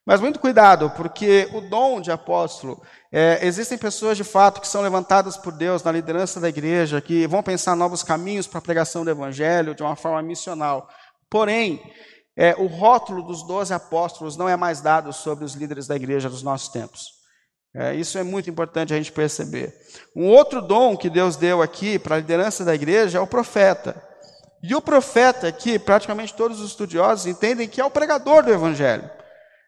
[0.06, 4.82] Mas muito cuidado, porque o dom de apóstolo, é, existem pessoas de fato que são
[4.82, 9.04] levantadas por Deus na liderança da igreja, que vão pensar novos caminhos para a pregação
[9.04, 10.88] do evangelho de uma forma missional.
[11.30, 11.82] Porém,
[12.38, 16.30] é, o rótulo dos doze apóstolos não é mais dado sobre os líderes da igreja
[16.30, 17.18] dos nossos tempos.
[17.76, 19.76] É, isso é muito importante a gente perceber.
[20.16, 24.00] Um outro dom que Deus deu aqui para a liderança da igreja é o profeta.
[24.62, 29.10] E o profeta aqui, praticamente todos os estudiosos entendem que é o pregador do evangelho.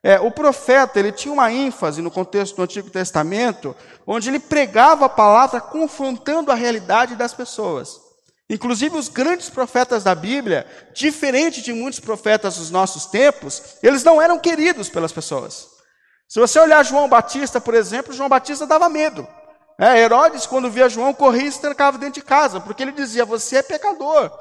[0.04, 5.06] É, o profeta ele tinha uma ênfase no contexto do Antigo Testamento, onde ele pregava
[5.06, 8.09] a palavra confrontando a realidade das pessoas.
[8.50, 14.20] Inclusive, os grandes profetas da Bíblia, diferente de muitos profetas dos nossos tempos, eles não
[14.20, 15.68] eram queridos pelas pessoas.
[16.28, 19.28] Se você olhar João Batista, por exemplo, João Batista dava medo.
[19.78, 23.24] É, Herodes, quando via João, corria e se trancava dentro de casa, porque ele dizia:
[23.24, 24.32] Você é pecador,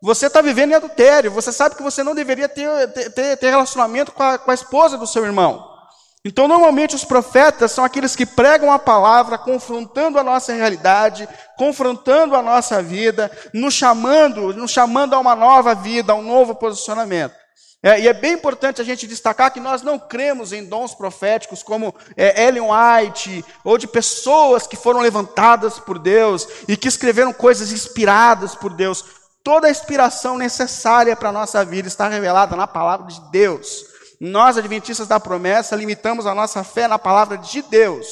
[0.00, 4.12] você está vivendo em adultério, você sabe que você não deveria ter, ter, ter relacionamento
[4.12, 5.77] com a, com a esposa do seu irmão.
[6.24, 12.34] Então, normalmente, os profetas são aqueles que pregam a palavra, confrontando a nossa realidade, confrontando
[12.34, 17.34] a nossa vida, nos chamando, nos chamando a uma nova vida, a um novo posicionamento.
[17.80, 21.62] É, e é bem importante a gente destacar que nós não cremos em dons proféticos
[21.62, 27.32] como é, Ellen White, ou de pessoas que foram levantadas por Deus e que escreveram
[27.32, 29.04] coisas inspiradas por Deus.
[29.44, 33.87] Toda a inspiração necessária para a nossa vida está revelada na palavra de Deus.
[34.20, 38.06] Nós, adventistas da promessa, limitamos a nossa fé na palavra de Deus.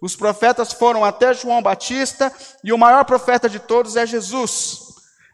[0.00, 2.32] Os profetas foram até João Batista
[2.64, 4.80] e o maior profeta de todos é Jesus.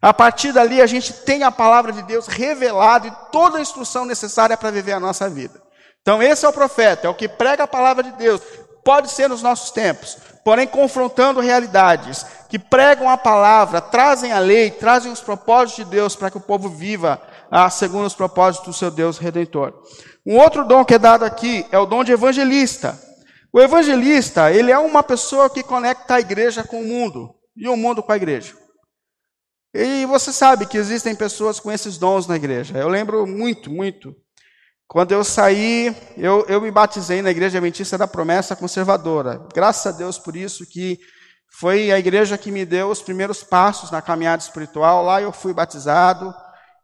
[0.01, 4.05] A partir dali, a gente tem a palavra de Deus revelada e toda a instrução
[4.05, 5.61] necessária para viver a nossa vida.
[6.03, 8.41] Então, esse é o profeta, é o que prega a palavra de Deus.
[8.85, 14.71] Pode ser nos nossos tempos, porém confrontando realidades que pregam a palavra, trazem a lei,
[14.71, 18.73] trazem os propósitos de Deus para que o povo viva ah, segundo os propósitos do
[18.73, 19.75] seu Deus redentor.
[20.29, 23.01] Um outro dom que é dado aqui é o dom de evangelista.
[23.51, 27.75] O evangelista, ele é uma pessoa que conecta a igreja com o mundo e o
[27.79, 28.55] mundo com a igreja.
[29.73, 32.77] E você sabe que existem pessoas com esses dons na igreja.
[32.77, 34.15] Eu lembro muito, muito.
[34.87, 39.47] Quando eu saí, eu, eu me batizei na igreja adventista da promessa conservadora.
[39.55, 40.99] Graças a Deus por isso que
[41.59, 45.03] foi a igreja que me deu os primeiros passos na caminhada espiritual.
[45.03, 46.35] Lá eu fui batizado.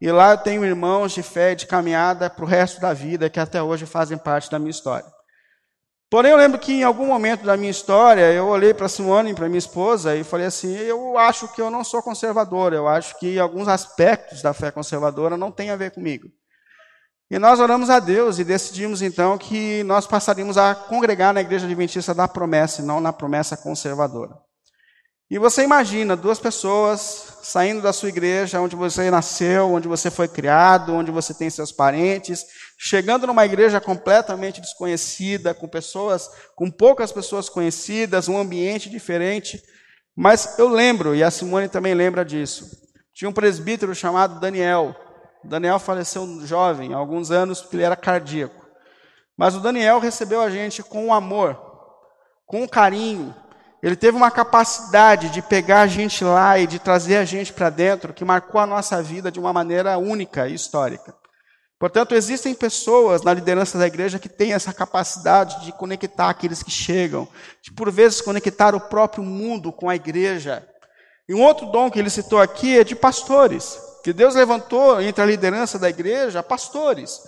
[0.04, 3.40] E lá eu tenho irmãos de fé de caminhada para o resto da vida que
[3.40, 5.10] até hoje fazem parte da minha história.
[6.10, 9.48] Porém, eu lembro que em algum momento da minha história, eu olhei para Simone, para
[9.48, 13.38] minha esposa, e falei assim: eu acho que eu não sou conservador, eu acho que
[13.38, 16.28] alguns aspectos da fé conservadora não têm a ver comigo.
[17.30, 21.64] E nós oramos a Deus e decidimos então que nós passaríamos a congregar na Igreja
[21.64, 24.36] Adventista da Promessa e não na promessa conservadora.
[25.30, 30.28] E você imagina duas pessoas saindo da sua igreja, onde você nasceu, onde você foi
[30.28, 32.44] criado, onde você tem seus parentes,
[32.78, 39.62] chegando numa igreja completamente desconhecida, com pessoas, com poucas pessoas conhecidas, um ambiente diferente.
[40.14, 42.70] Mas eu lembro, e a Simone também lembra disso.
[43.14, 44.94] Tinha um presbítero chamado Daniel.
[45.42, 48.64] Daniel faleceu jovem, há alguns anos, porque ele era cardíaco.
[49.36, 51.58] Mas o Daniel recebeu a gente com um amor,
[52.46, 53.34] com um carinho,
[53.84, 57.68] ele teve uma capacidade de pegar a gente lá e de trazer a gente para
[57.68, 61.14] dentro que marcou a nossa vida de uma maneira única e histórica.
[61.78, 66.70] Portanto, existem pessoas na liderança da igreja que têm essa capacidade de conectar aqueles que
[66.70, 67.28] chegam,
[67.62, 70.66] de por vezes conectar o próprio mundo com a igreja.
[71.28, 75.22] E um outro dom que ele citou aqui é de pastores, que Deus levantou entre
[75.22, 77.20] a liderança da igreja pastores.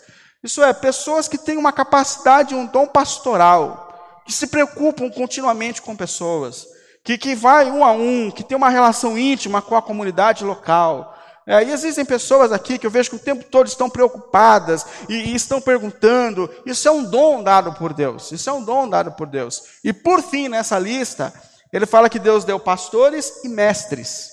[0.42, 3.85] Isso é, pessoas que têm uma capacidade, um dom pastoral
[4.26, 6.66] que se preocupam continuamente com pessoas,
[7.04, 11.16] que, que vai um a um, que tem uma relação íntima com a comunidade local.
[11.46, 15.14] É, e existem pessoas aqui que eu vejo que o tempo todo estão preocupadas e,
[15.14, 16.50] e, estão perguntando.
[16.66, 18.32] Isso é um dom dado por Deus.
[18.32, 19.62] Isso é um dom dado por Deus.
[19.84, 21.32] E por fim, nessa lista,
[21.72, 24.30] ele fala que Deus deu pastores e mestres.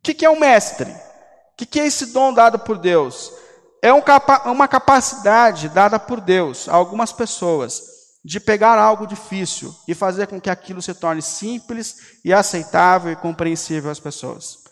[0.00, 0.90] O que, que é um mestre?
[0.90, 3.32] O que, que é esse dom dado por Deus?
[3.80, 7.93] É um capa uma capacidade dada por Deus a algumas pessoas
[8.24, 13.16] de pegar algo difícil e fazer com que aquilo se torne simples e aceitável e
[13.16, 14.64] compreensível às pessoas.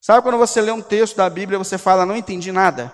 [0.00, 2.92] Sabe quando você lê um texto da Bíblia e você fala, não entendi nada?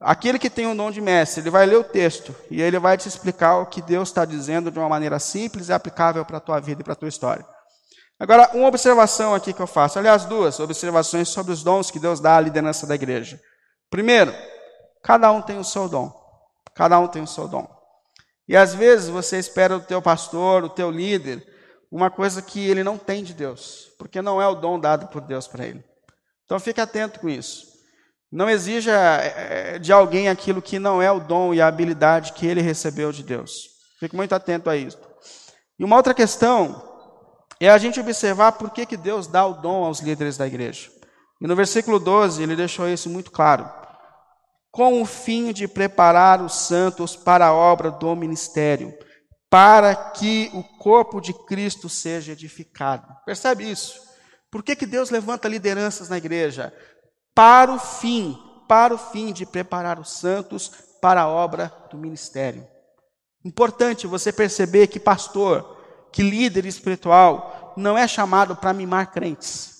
[0.00, 2.98] Aquele que tem o dom de mestre, ele vai ler o texto e ele vai
[2.98, 6.40] te explicar o que Deus está dizendo de uma maneira simples e aplicável para a
[6.40, 7.46] tua vida e para a tua história.
[8.18, 12.20] Agora, uma observação aqui que eu faço, aliás, duas observações sobre os dons que Deus
[12.20, 13.40] dá à liderança da igreja.
[13.88, 14.34] Primeiro,
[15.02, 16.12] cada um tem o seu dom.
[16.74, 17.73] Cada um tem o seu dom.
[18.48, 21.46] E às vezes você espera do teu pastor, o teu líder,
[21.90, 25.22] uma coisa que ele não tem de Deus, porque não é o dom dado por
[25.22, 25.84] Deus para ele.
[26.44, 27.66] Então fique atento com isso.
[28.30, 32.46] Não exija eh, de alguém aquilo que não é o dom e a habilidade que
[32.46, 33.68] ele recebeu de Deus.
[34.00, 34.98] Fique muito atento a isso.
[35.78, 36.82] E uma outra questão
[37.60, 40.90] é a gente observar por que, que Deus dá o dom aos líderes da igreja.
[41.40, 43.70] E no versículo 12 ele deixou isso muito claro.
[44.74, 48.92] Com o fim de preparar os santos para a obra do ministério,
[49.48, 53.06] para que o corpo de Cristo seja edificado.
[53.24, 54.02] Percebe isso?
[54.50, 56.74] Por que, que Deus levanta lideranças na igreja?
[57.32, 58.36] Para o fim,
[58.68, 62.66] para o fim de preparar os santos para a obra do ministério.
[63.44, 69.72] Importante você perceber que pastor, que líder espiritual, não é chamado para mimar crentes,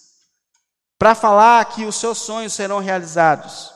[0.96, 3.73] para falar que os seus sonhos serão realizados.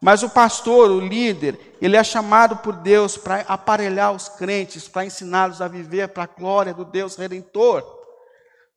[0.00, 5.04] Mas o pastor, o líder, ele é chamado por Deus para aparelhar os crentes, para
[5.04, 7.99] ensiná-los a viver para a glória do Deus redentor.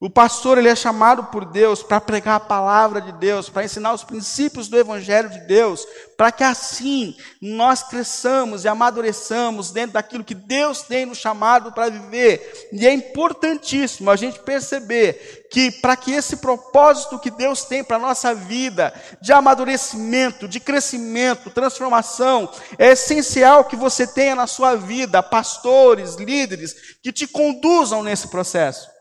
[0.03, 3.93] O pastor ele é chamado por Deus para pregar a palavra de Deus, para ensinar
[3.93, 5.87] os princípios do evangelho de Deus,
[6.17, 11.89] para que assim nós cresçamos e amadureçamos dentro daquilo que Deus tem nos chamado para
[11.89, 12.67] viver.
[12.73, 17.95] E é importantíssimo a gente perceber que para que esse propósito que Deus tem para
[17.95, 24.75] a nossa vida, de amadurecimento, de crescimento, transformação, é essencial que você tenha na sua
[24.75, 28.91] vida pastores, líderes que te conduzam nesse processo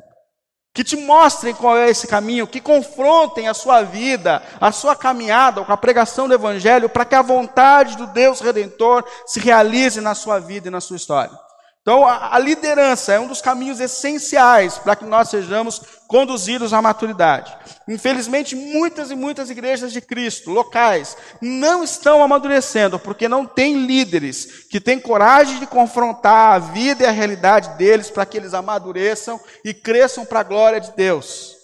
[0.75, 5.63] que te mostrem qual é esse caminho, que confrontem a sua vida, a sua caminhada
[5.63, 10.15] com a pregação do Evangelho, para que a vontade do Deus Redentor se realize na
[10.15, 11.39] sua vida e na sua história.
[11.83, 15.83] Então, a, liderança é um dos caminhos essenciais para que nós sejamos
[16.13, 17.57] conduzidos à maturidade.
[17.89, 24.67] Infelizmente, muitas e muitas igrejas de Cristo, locais, não estão amadurecendo porque não têm líderes
[24.69, 29.41] que têm coragem de confrontar a vida e a realidade deles para que eles amadureçam
[29.65, 31.62] e cresçam para a glória de Deus.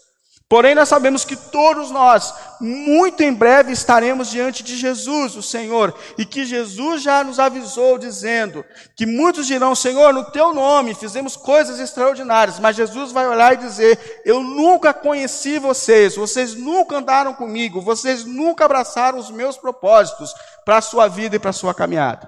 [0.48, 5.94] Porém, nós sabemos que todos nós, muito em breve, estaremos diante de Jesus, o Senhor,
[6.16, 8.64] e que Jesus já nos avisou, dizendo
[8.96, 13.58] que muitos dirão: Senhor, no teu nome fizemos coisas extraordinárias, mas Jesus vai olhar e
[13.58, 20.32] dizer: Eu nunca conheci vocês, vocês nunca andaram comigo, vocês nunca abraçaram os meus propósitos
[20.64, 22.26] para a sua vida e para a sua caminhada.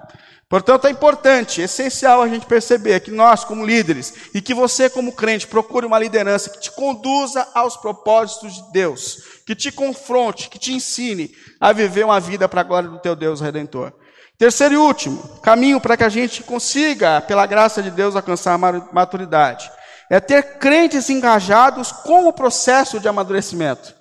[0.51, 4.89] Portanto, é importante, é essencial a gente perceber que nós, como líderes, e que você,
[4.89, 10.49] como crente, procure uma liderança que te conduza aos propósitos de Deus, que te confronte,
[10.49, 13.93] que te ensine a viver uma vida para a glória do teu Deus Redentor.
[14.37, 18.57] Terceiro e último, caminho para que a gente consiga, pela graça de Deus, alcançar a
[18.91, 19.71] maturidade,
[20.09, 23.95] é ter crentes engajados com o processo de amadurecimento.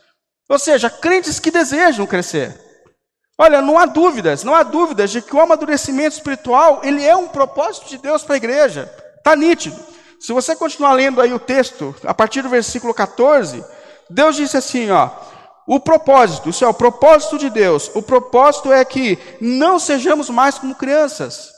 [0.49, 2.70] Ou seja, crentes que desejam crescer.
[3.43, 7.27] Olha, não há dúvidas, não há dúvidas de que o amadurecimento espiritual, ele é um
[7.27, 8.93] propósito de Deus para a igreja.
[9.17, 9.81] Está nítido.
[10.21, 13.65] Se você continuar lendo aí o texto, a partir do versículo 14,
[14.11, 15.09] Deus disse assim, ó,
[15.67, 17.91] o propósito, isso é o propósito de Deus.
[17.95, 21.49] O propósito é que não sejamos mais como crianças.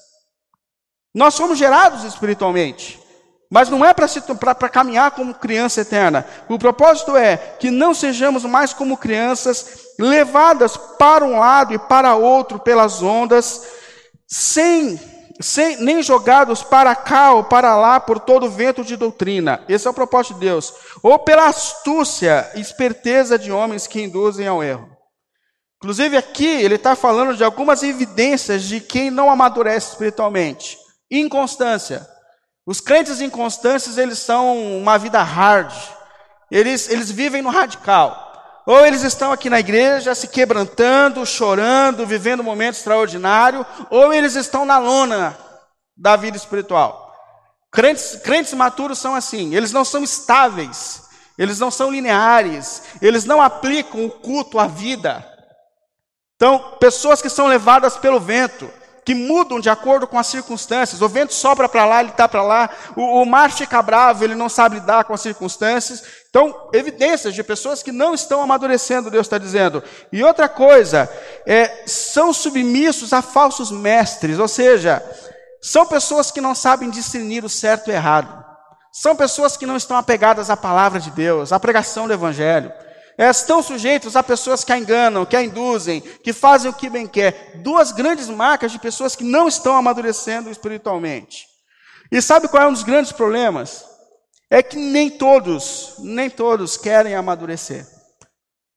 [1.12, 3.01] Nós somos gerados espiritualmente.
[3.53, 6.26] Mas não é para caminhar como criança eterna.
[6.48, 12.14] O propósito é que não sejamos mais como crianças, levadas para um lado e para
[12.14, 13.62] outro pelas ondas,
[14.26, 14.98] sem,
[15.38, 19.62] sem nem jogados para cá ou para lá por todo vento de doutrina.
[19.68, 20.72] Esse é o propósito de Deus.
[21.03, 24.88] Ou pela astúcia e esperteza de homens que induzem ao erro.
[25.76, 30.78] Inclusive aqui ele está falando de algumas evidências de quem não amadurece espiritualmente.
[31.11, 32.11] Inconstância.
[32.64, 35.72] Os crentes inconstantes, eles são uma vida hard.
[36.50, 38.30] Eles, eles vivem no radical.
[38.64, 44.36] Ou eles estão aqui na igreja se quebrantando, chorando, vivendo um momento extraordinário, ou eles
[44.36, 45.36] estão na lona
[45.96, 47.12] da vida espiritual.
[47.72, 51.02] Crentes, crentes maturos são assim, eles não são estáveis,
[51.38, 55.26] eles não são lineares, eles não aplicam o culto à vida.
[56.36, 58.70] Então, pessoas que são levadas pelo vento,
[59.05, 61.03] que mudam de acordo com as circunstâncias.
[61.03, 62.70] O vento sopra para lá, ele está para lá.
[62.96, 66.03] O, o, mar fica bravo, ele não sabe lidar com as circunstâncias.
[66.30, 69.82] Então, evidências de pessoas que não estão amadurecendo, Deus está dizendo.
[70.12, 71.11] E outra coisa,
[71.44, 75.03] é, são submissos a falsos mestres, ou seja,
[75.61, 78.42] são pessoas que não sabem discernir o certo e o errado.
[78.92, 82.72] São pessoas que não estão apegadas à palavra de Deus, à pregação do Evangelho.
[83.18, 87.06] Estão sujeitos a pessoas que a enganam, que a induzem, que fazem o que bem
[87.06, 87.60] quer.
[87.62, 91.46] Duas grandes marcas de pessoas que não estão amadurecendo espiritualmente.
[92.10, 93.84] E sabe qual é um dos grandes problemas?
[94.50, 97.86] É que nem todos, nem todos querem amadurecer.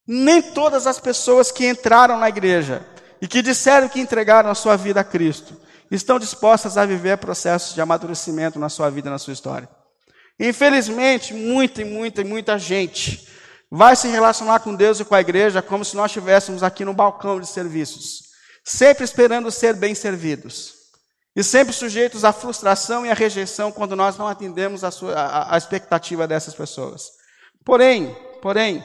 [0.07, 2.85] Nem todas as pessoas que entraram na igreja
[3.21, 5.59] e que disseram que entregaram a sua vida a Cristo
[5.89, 9.69] estão dispostas a viver processos de amadurecimento na sua vida, na sua história.
[10.39, 13.27] Infelizmente, muita e muita e muita gente
[13.75, 16.93] vai se relacionar com Deus e com a igreja como se nós estivéssemos aqui no
[16.93, 18.29] balcão de serviços,
[18.63, 20.73] sempre esperando ser bem servidos.
[21.35, 25.55] E sempre sujeitos à frustração e à rejeição quando nós não atendemos a, sua, a,
[25.55, 27.11] a expectativa dessas pessoas.
[27.65, 28.81] Porém, porém,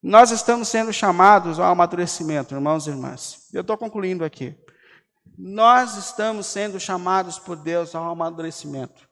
[0.00, 3.48] nós estamos sendo chamados ao amadurecimento, irmãos e irmãs.
[3.52, 4.56] Eu estou concluindo aqui.
[5.36, 9.08] Nós estamos sendo chamados por Deus ao amadurecimento.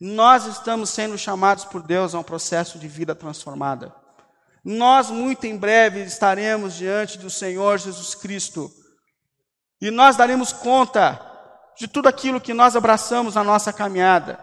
[0.00, 3.94] Nós estamos sendo chamados por Deus a um processo de vida transformada.
[4.68, 8.68] Nós muito em breve estaremos diante do Senhor Jesus Cristo.
[9.80, 11.20] E nós daremos conta
[11.78, 14.40] de tudo aquilo que nós abraçamos na nossa caminhada.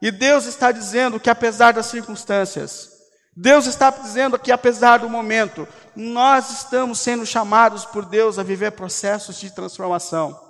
[0.00, 2.88] E Deus está dizendo que apesar das circunstâncias,
[3.36, 5.66] Deus está dizendo que apesar do momento,
[5.96, 10.40] nós estamos sendo chamados por Deus a viver processos de transformação.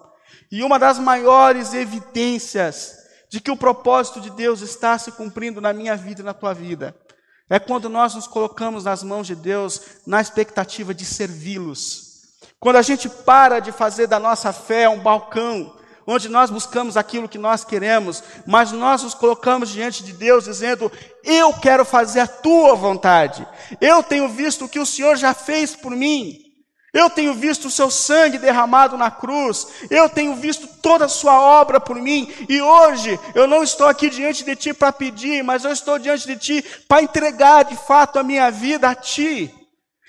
[0.53, 2.95] E uma das maiores evidências
[3.31, 6.53] de que o propósito de Deus está se cumprindo na minha vida e na tua
[6.53, 6.95] vida
[7.49, 12.15] é quando nós nos colocamos nas mãos de Deus na expectativa de servi-los.
[12.59, 15.75] Quando a gente para de fazer da nossa fé um balcão,
[16.07, 20.91] onde nós buscamos aquilo que nós queremos, mas nós nos colocamos diante de Deus dizendo:
[21.23, 23.47] Eu quero fazer a tua vontade.
[23.81, 26.44] Eu tenho visto o que o Senhor já fez por mim.
[26.95, 31.41] Eu tenho visto o seu sangue derramado na cruz, eu tenho visto toda a sua
[31.41, 35.65] obra por mim, e hoje eu não estou aqui diante de ti para pedir, mas
[35.65, 39.53] eu estou diante de ti para entregar de fato a minha vida a ti.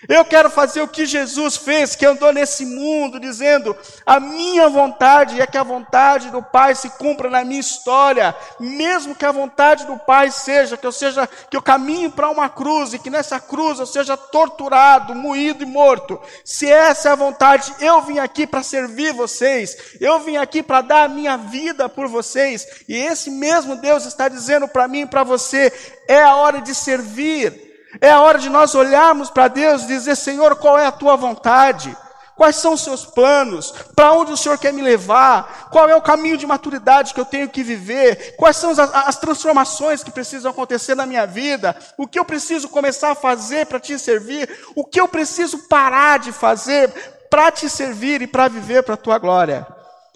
[0.08, 3.76] Eu quero fazer o que Jesus fez, que andou nesse mundo dizendo:
[4.06, 9.16] a minha vontade é que a vontade do Pai se cumpra na minha história, mesmo
[9.16, 12.94] que a vontade do Pai seja que eu seja que eu caminhe para uma cruz
[12.94, 16.20] e que nessa cruz eu seja torturado, moído e morto.
[16.44, 19.98] Se essa é a vontade, eu vim aqui para servir vocês.
[20.00, 22.68] Eu vim aqui para dar a minha vida por vocês.
[22.88, 25.72] E esse mesmo Deus está dizendo para mim e para você:
[26.08, 27.65] é a hora de servir.
[28.02, 31.16] É a hora de nós olharmos para Deus e dizer: Senhor, qual é a tua
[31.16, 31.96] vontade?
[32.36, 33.74] Quais são os seus planos?
[33.96, 35.70] Para onde o Senhor quer me levar?
[35.72, 38.36] Qual é o caminho de maturidade que eu tenho que viver?
[38.36, 41.76] Quais são as, as transformações que precisam acontecer na minha vida?
[41.98, 44.50] O que eu preciso começar a fazer para te servir?
[44.76, 46.90] O que eu preciso parar de fazer
[47.30, 49.66] para te servir e para viver para a tua glória?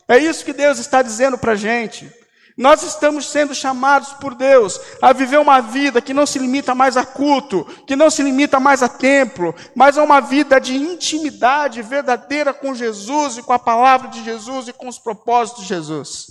[0.06, 2.19] É isso que Deus está dizendo para a gente.
[2.60, 6.98] Nós estamos sendo chamados por Deus a viver uma vida que não se limita mais
[6.98, 11.82] a culto, que não se limita mais a templo, mas a uma vida de intimidade
[11.82, 16.28] verdadeira com Jesus e com a palavra de Jesus e com os propósitos de Jesus.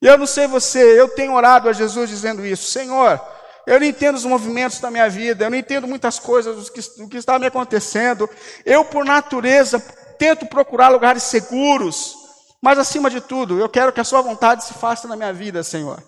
[0.00, 3.20] E eu não sei você, eu tenho orado a Jesus dizendo isso, Senhor,
[3.66, 6.80] eu não entendo os movimentos da minha vida, eu não entendo muitas coisas do que,
[6.96, 8.30] do que está me acontecendo.
[8.64, 9.80] Eu, por natureza,
[10.16, 12.15] tento procurar lugares seguros,
[12.62, 15.62] mas acima de tudo, eu quero que a sua vontade se faça na minha vida,
[15.62, 16.02] Senhor.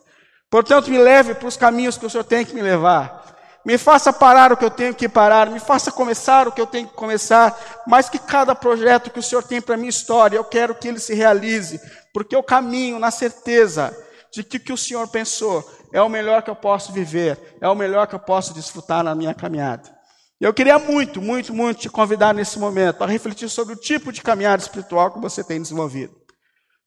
[0.51, 3.27] Portanto, me leve para os caminhos que o Senhor tem que me levar.
[3.65, 6.67] Me faça parar o que eu tenho que parar, me faça começar o que eu
[6.67, 7.55] tenho que começar,
[7.87, 10.89] mas que cada projeto que o Senhor tem para a minha história, eu quero que
[10.89, 11.79] ele se realize,
[12.15, 13.95] porque eu caminho na certeza
[14.33, 17.69] de que o que o Senhor pensou é o melhor que eu posso viver, é
[17.69, 19.99] o melhor que eu posso desfrutar na minha caminhada.
[20.41, 24.23] Eu queria muito, muito, muito te convidar nesse momento para refletir sobre o tipo de
[24.23, 26.15] caminhada espiritual que você tem desenvolvido.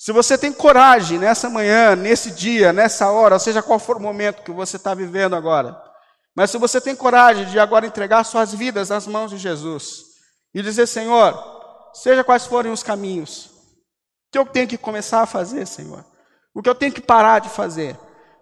[0.03, 4.41] Se você tem coragem nessa manhã, nesse dia, nessa hora, seja qual for o momento
[4.41, 5.79] que você está vivendo agora,
[6.35, 10.05] mas se você tem coragem de agora entregar suas vidas nas mãos de Jesus
[10.55, 11.39] e dizer, Senhor,
[11.93, 16.03] seja quais forem os caminhos, o que eu tenho que começar a fazer, Senhor,
[16.51, 17.95] o que eu tenho que parar de fazer,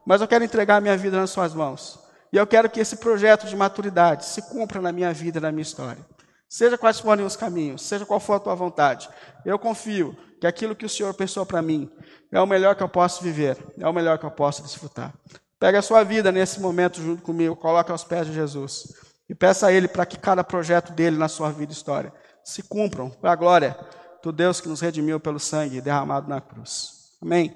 [0.05, 1.99] mas eu quero entregar minha vida nas suas mãos.
[2.31, 5.63] E eu quero que esse projeto de maturidade se cumpra na minha vida, na minha
[5.63, 6.05] história.
[6.49, 9.07] Seja quais forem os caminhos, seja qual for a tua vontade,
[9.45, 11.91] eu confio que aquilo que o Senhor pensou para mim
[12.31, 15.13] é o melhor que eu posso viver, é o melhor que eu posso desfrutar.
[15.59, 18.91] Pega a sua vida nesse momento junto comigo, coloque aos pés de Jesus
[19.29, 22.11] e peça a Ele para que cada projeto dele na sua vida e história
[22.43, 23.77] se cumpram para a glória
[24.23, 27.11] do Deus que nos redimiu pelo sangue derramado na cruz.
[27.21, 27.55] Amém?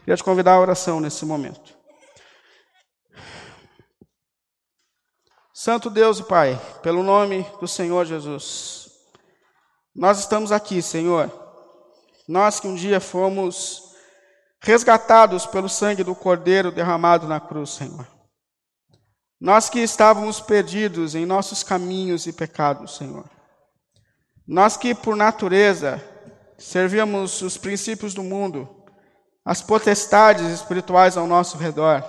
[0.00, 1.81] Queria te convidar à oração nesse momento.
[5.64, 8.90] Santo Deus Pai, pelo nome do Senhor Jesus,
[9.94, 11.30] nós estamos aqui, Senhor,
[12.26, 13.94] nós que um dia fomos
[14.60, 18.04] resgatados pelo sangue do Cordeiro derramado na cruz, Senhor.
[19.40, 23.24] Nós que estávamos perdidos em nossos caminhos e pecados, Senhor.
[24.44, 26.02] Nós que, por natureza,
[26.58, 28.68] servíamos os princípios do mundo,
[29.44, 32.02] as potestades espirituais ao nosso redor,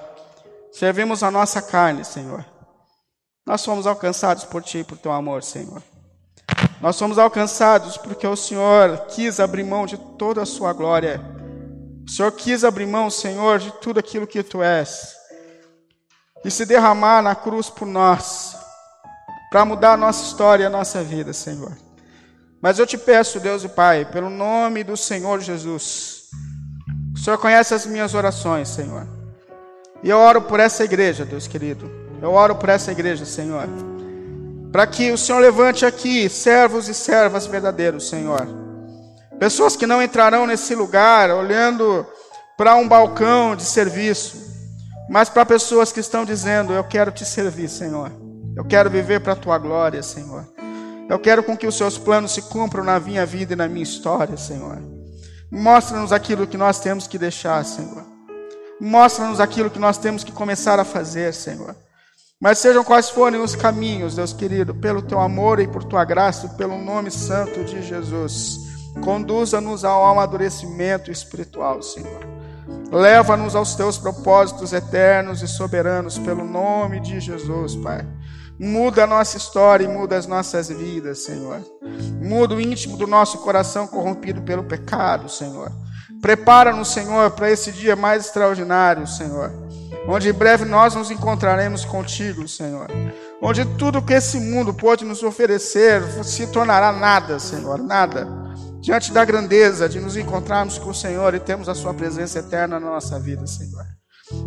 [0.72, 2.51] servimos a nossa carne, Senhor.
[3.45, 5.81] Nós fomos alcançados por Ti, por Teu amor, Senhor.
[6.81, 11.21] Nós fomos alcançados porque o Senhor quis abrir mão de toda a Sua glória.
[12.05, 15.15] O Senhor quis abrir mão, Senhor, de tudo aquilo que Tu és.
[16.43, 18.55] E se derramar na cruz por nós,
[19.49, 21.71] para mudar a nossa história e a nossa vida, Senhor.
[22.61, 26.23] Mas eu te peço, Deus e Pai, pelo nome do Senhor Jesus.
[27.15, 29.07] O Senhor conhece as minhas orações, Senhor.
[30.01, 32.03] E eu oro por essa igreja, Deus querido.
[32.24, 33.67] Eu oro por essa igreja, Senhor.
[34.71, 38.47] Para que o Senhor levante aqui servos e servas verdadeiros, Senhor.
[39.38, 42.07] Pessoas que não entrarão nesse lugar olhando
[42.57, 44.38] para um balcão de serviço,
[45.09, 48.09] mas para pessoas que estão dizendo: Eu quero te servir, Senhor.
[48.55, 50.47] Eu quero viver para a tua glória, Senhor.
[51.09, 53.84] Eu quero com que os seus planos se cumpram na minha vida e na minha
[53.84, 54.82] história, Senhor.
[55.51, 58.05] Mostra-nos aquilo que nós temos que deixar, Senhor.
[58.80, 61.76] Mostra-nos aquilo que nós temos que começar a fazer, Senhor.
[62.43, 66.49] Mas sejam quais forem os caminhos, Deus querido, pelo teu amor e por tua graça,
[66.49, 68.59] pelo nome santo de Jesus,
[69.01, 72.19] conduza-nos ao amadurecimento espiritual, Senhor.
[72.91, 78.05] Leva-nos aos teus propósitos eternos e soberanos, pelo nome de Jesus, Pai.
[78.59, 81.61] Muda a nossa história e muda as nossas vidas, Senhor.
[82.21, 85.71] Muda o íntimo do nosso coração corrompido pelo pecado, Senhor.
[86.21, 89.62] Prepara-nos, Senhor, para esse dia mais extraordinário, Senhor
[90.08, 92.88] onde em breve nós nos encontraremos contigo, Senhor.
[93.41, 98.28] Onde tudo que esse mundo pode nos oferecer se tornará nada, Senhor, nada.
[98.80, 102.80] Diante da grandeza de nos encontrarmos com o Senhor e termos a Sua presença eterna
[102.80, 103.86] na nossa vida, Senhor.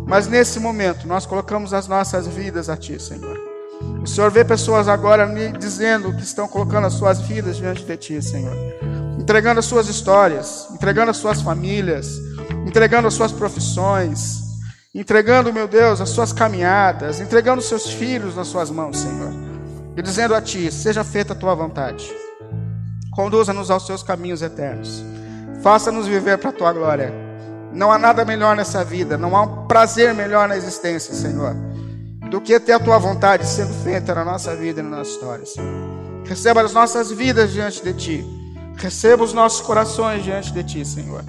[0.07, 3.39] Mas nesse momento, nós colocamos as nossas vidas a Ti, Senhor.
[4.01, 7.97] O Senhor vê pessoas agora me dizendo que estão colocando as suas vidas diante de
[7.97, 8.55] Ti, Senhor.
[9.19, 12.17] Entregando as suas histórias, entregando as suas famílias,
[12.65, 14.46] entregando as suas profissões,
[14.99, 19.31] entregando, meu Deus, as suas caminhadas, entregando os seus filhos nas suas mãos, Senhor,
[19.95, 22.11] e dizendo a Ti: seja feita a Tua vontade,
[23.11, 25.03] conduza-nos aos Seus caminhos eternos,
[25.61, 27.13] faça-nos viver para a Tua glória.
[27.71, 31.55] Não há nada melhor nessa vida, não há um prazer melhor na existência, Senhor,
[32.31, 35.45] do que ter a Tua vontade sendo feita na nossa vida e na nossa história,
[35.45, 35.97] Senhor.
[36.25, 38.25] Receba as nossas vidas diante de Ti,
[38.77, 41.23] receba os nossos corações diante de Ti, Senhor.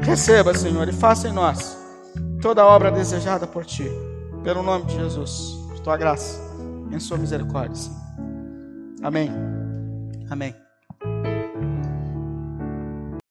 [0.00, 1.83] Receba, Senhor, e faça em nós
[2.44, 3.90] toda obra desejada por ti,
[4.42, 6.38] pelo nome de Jesus, por tua graça,
[6.92, 7.90] em sua misericórdia.
[9.02, 9.30] Amém.
[10.28, 10.63] Amém.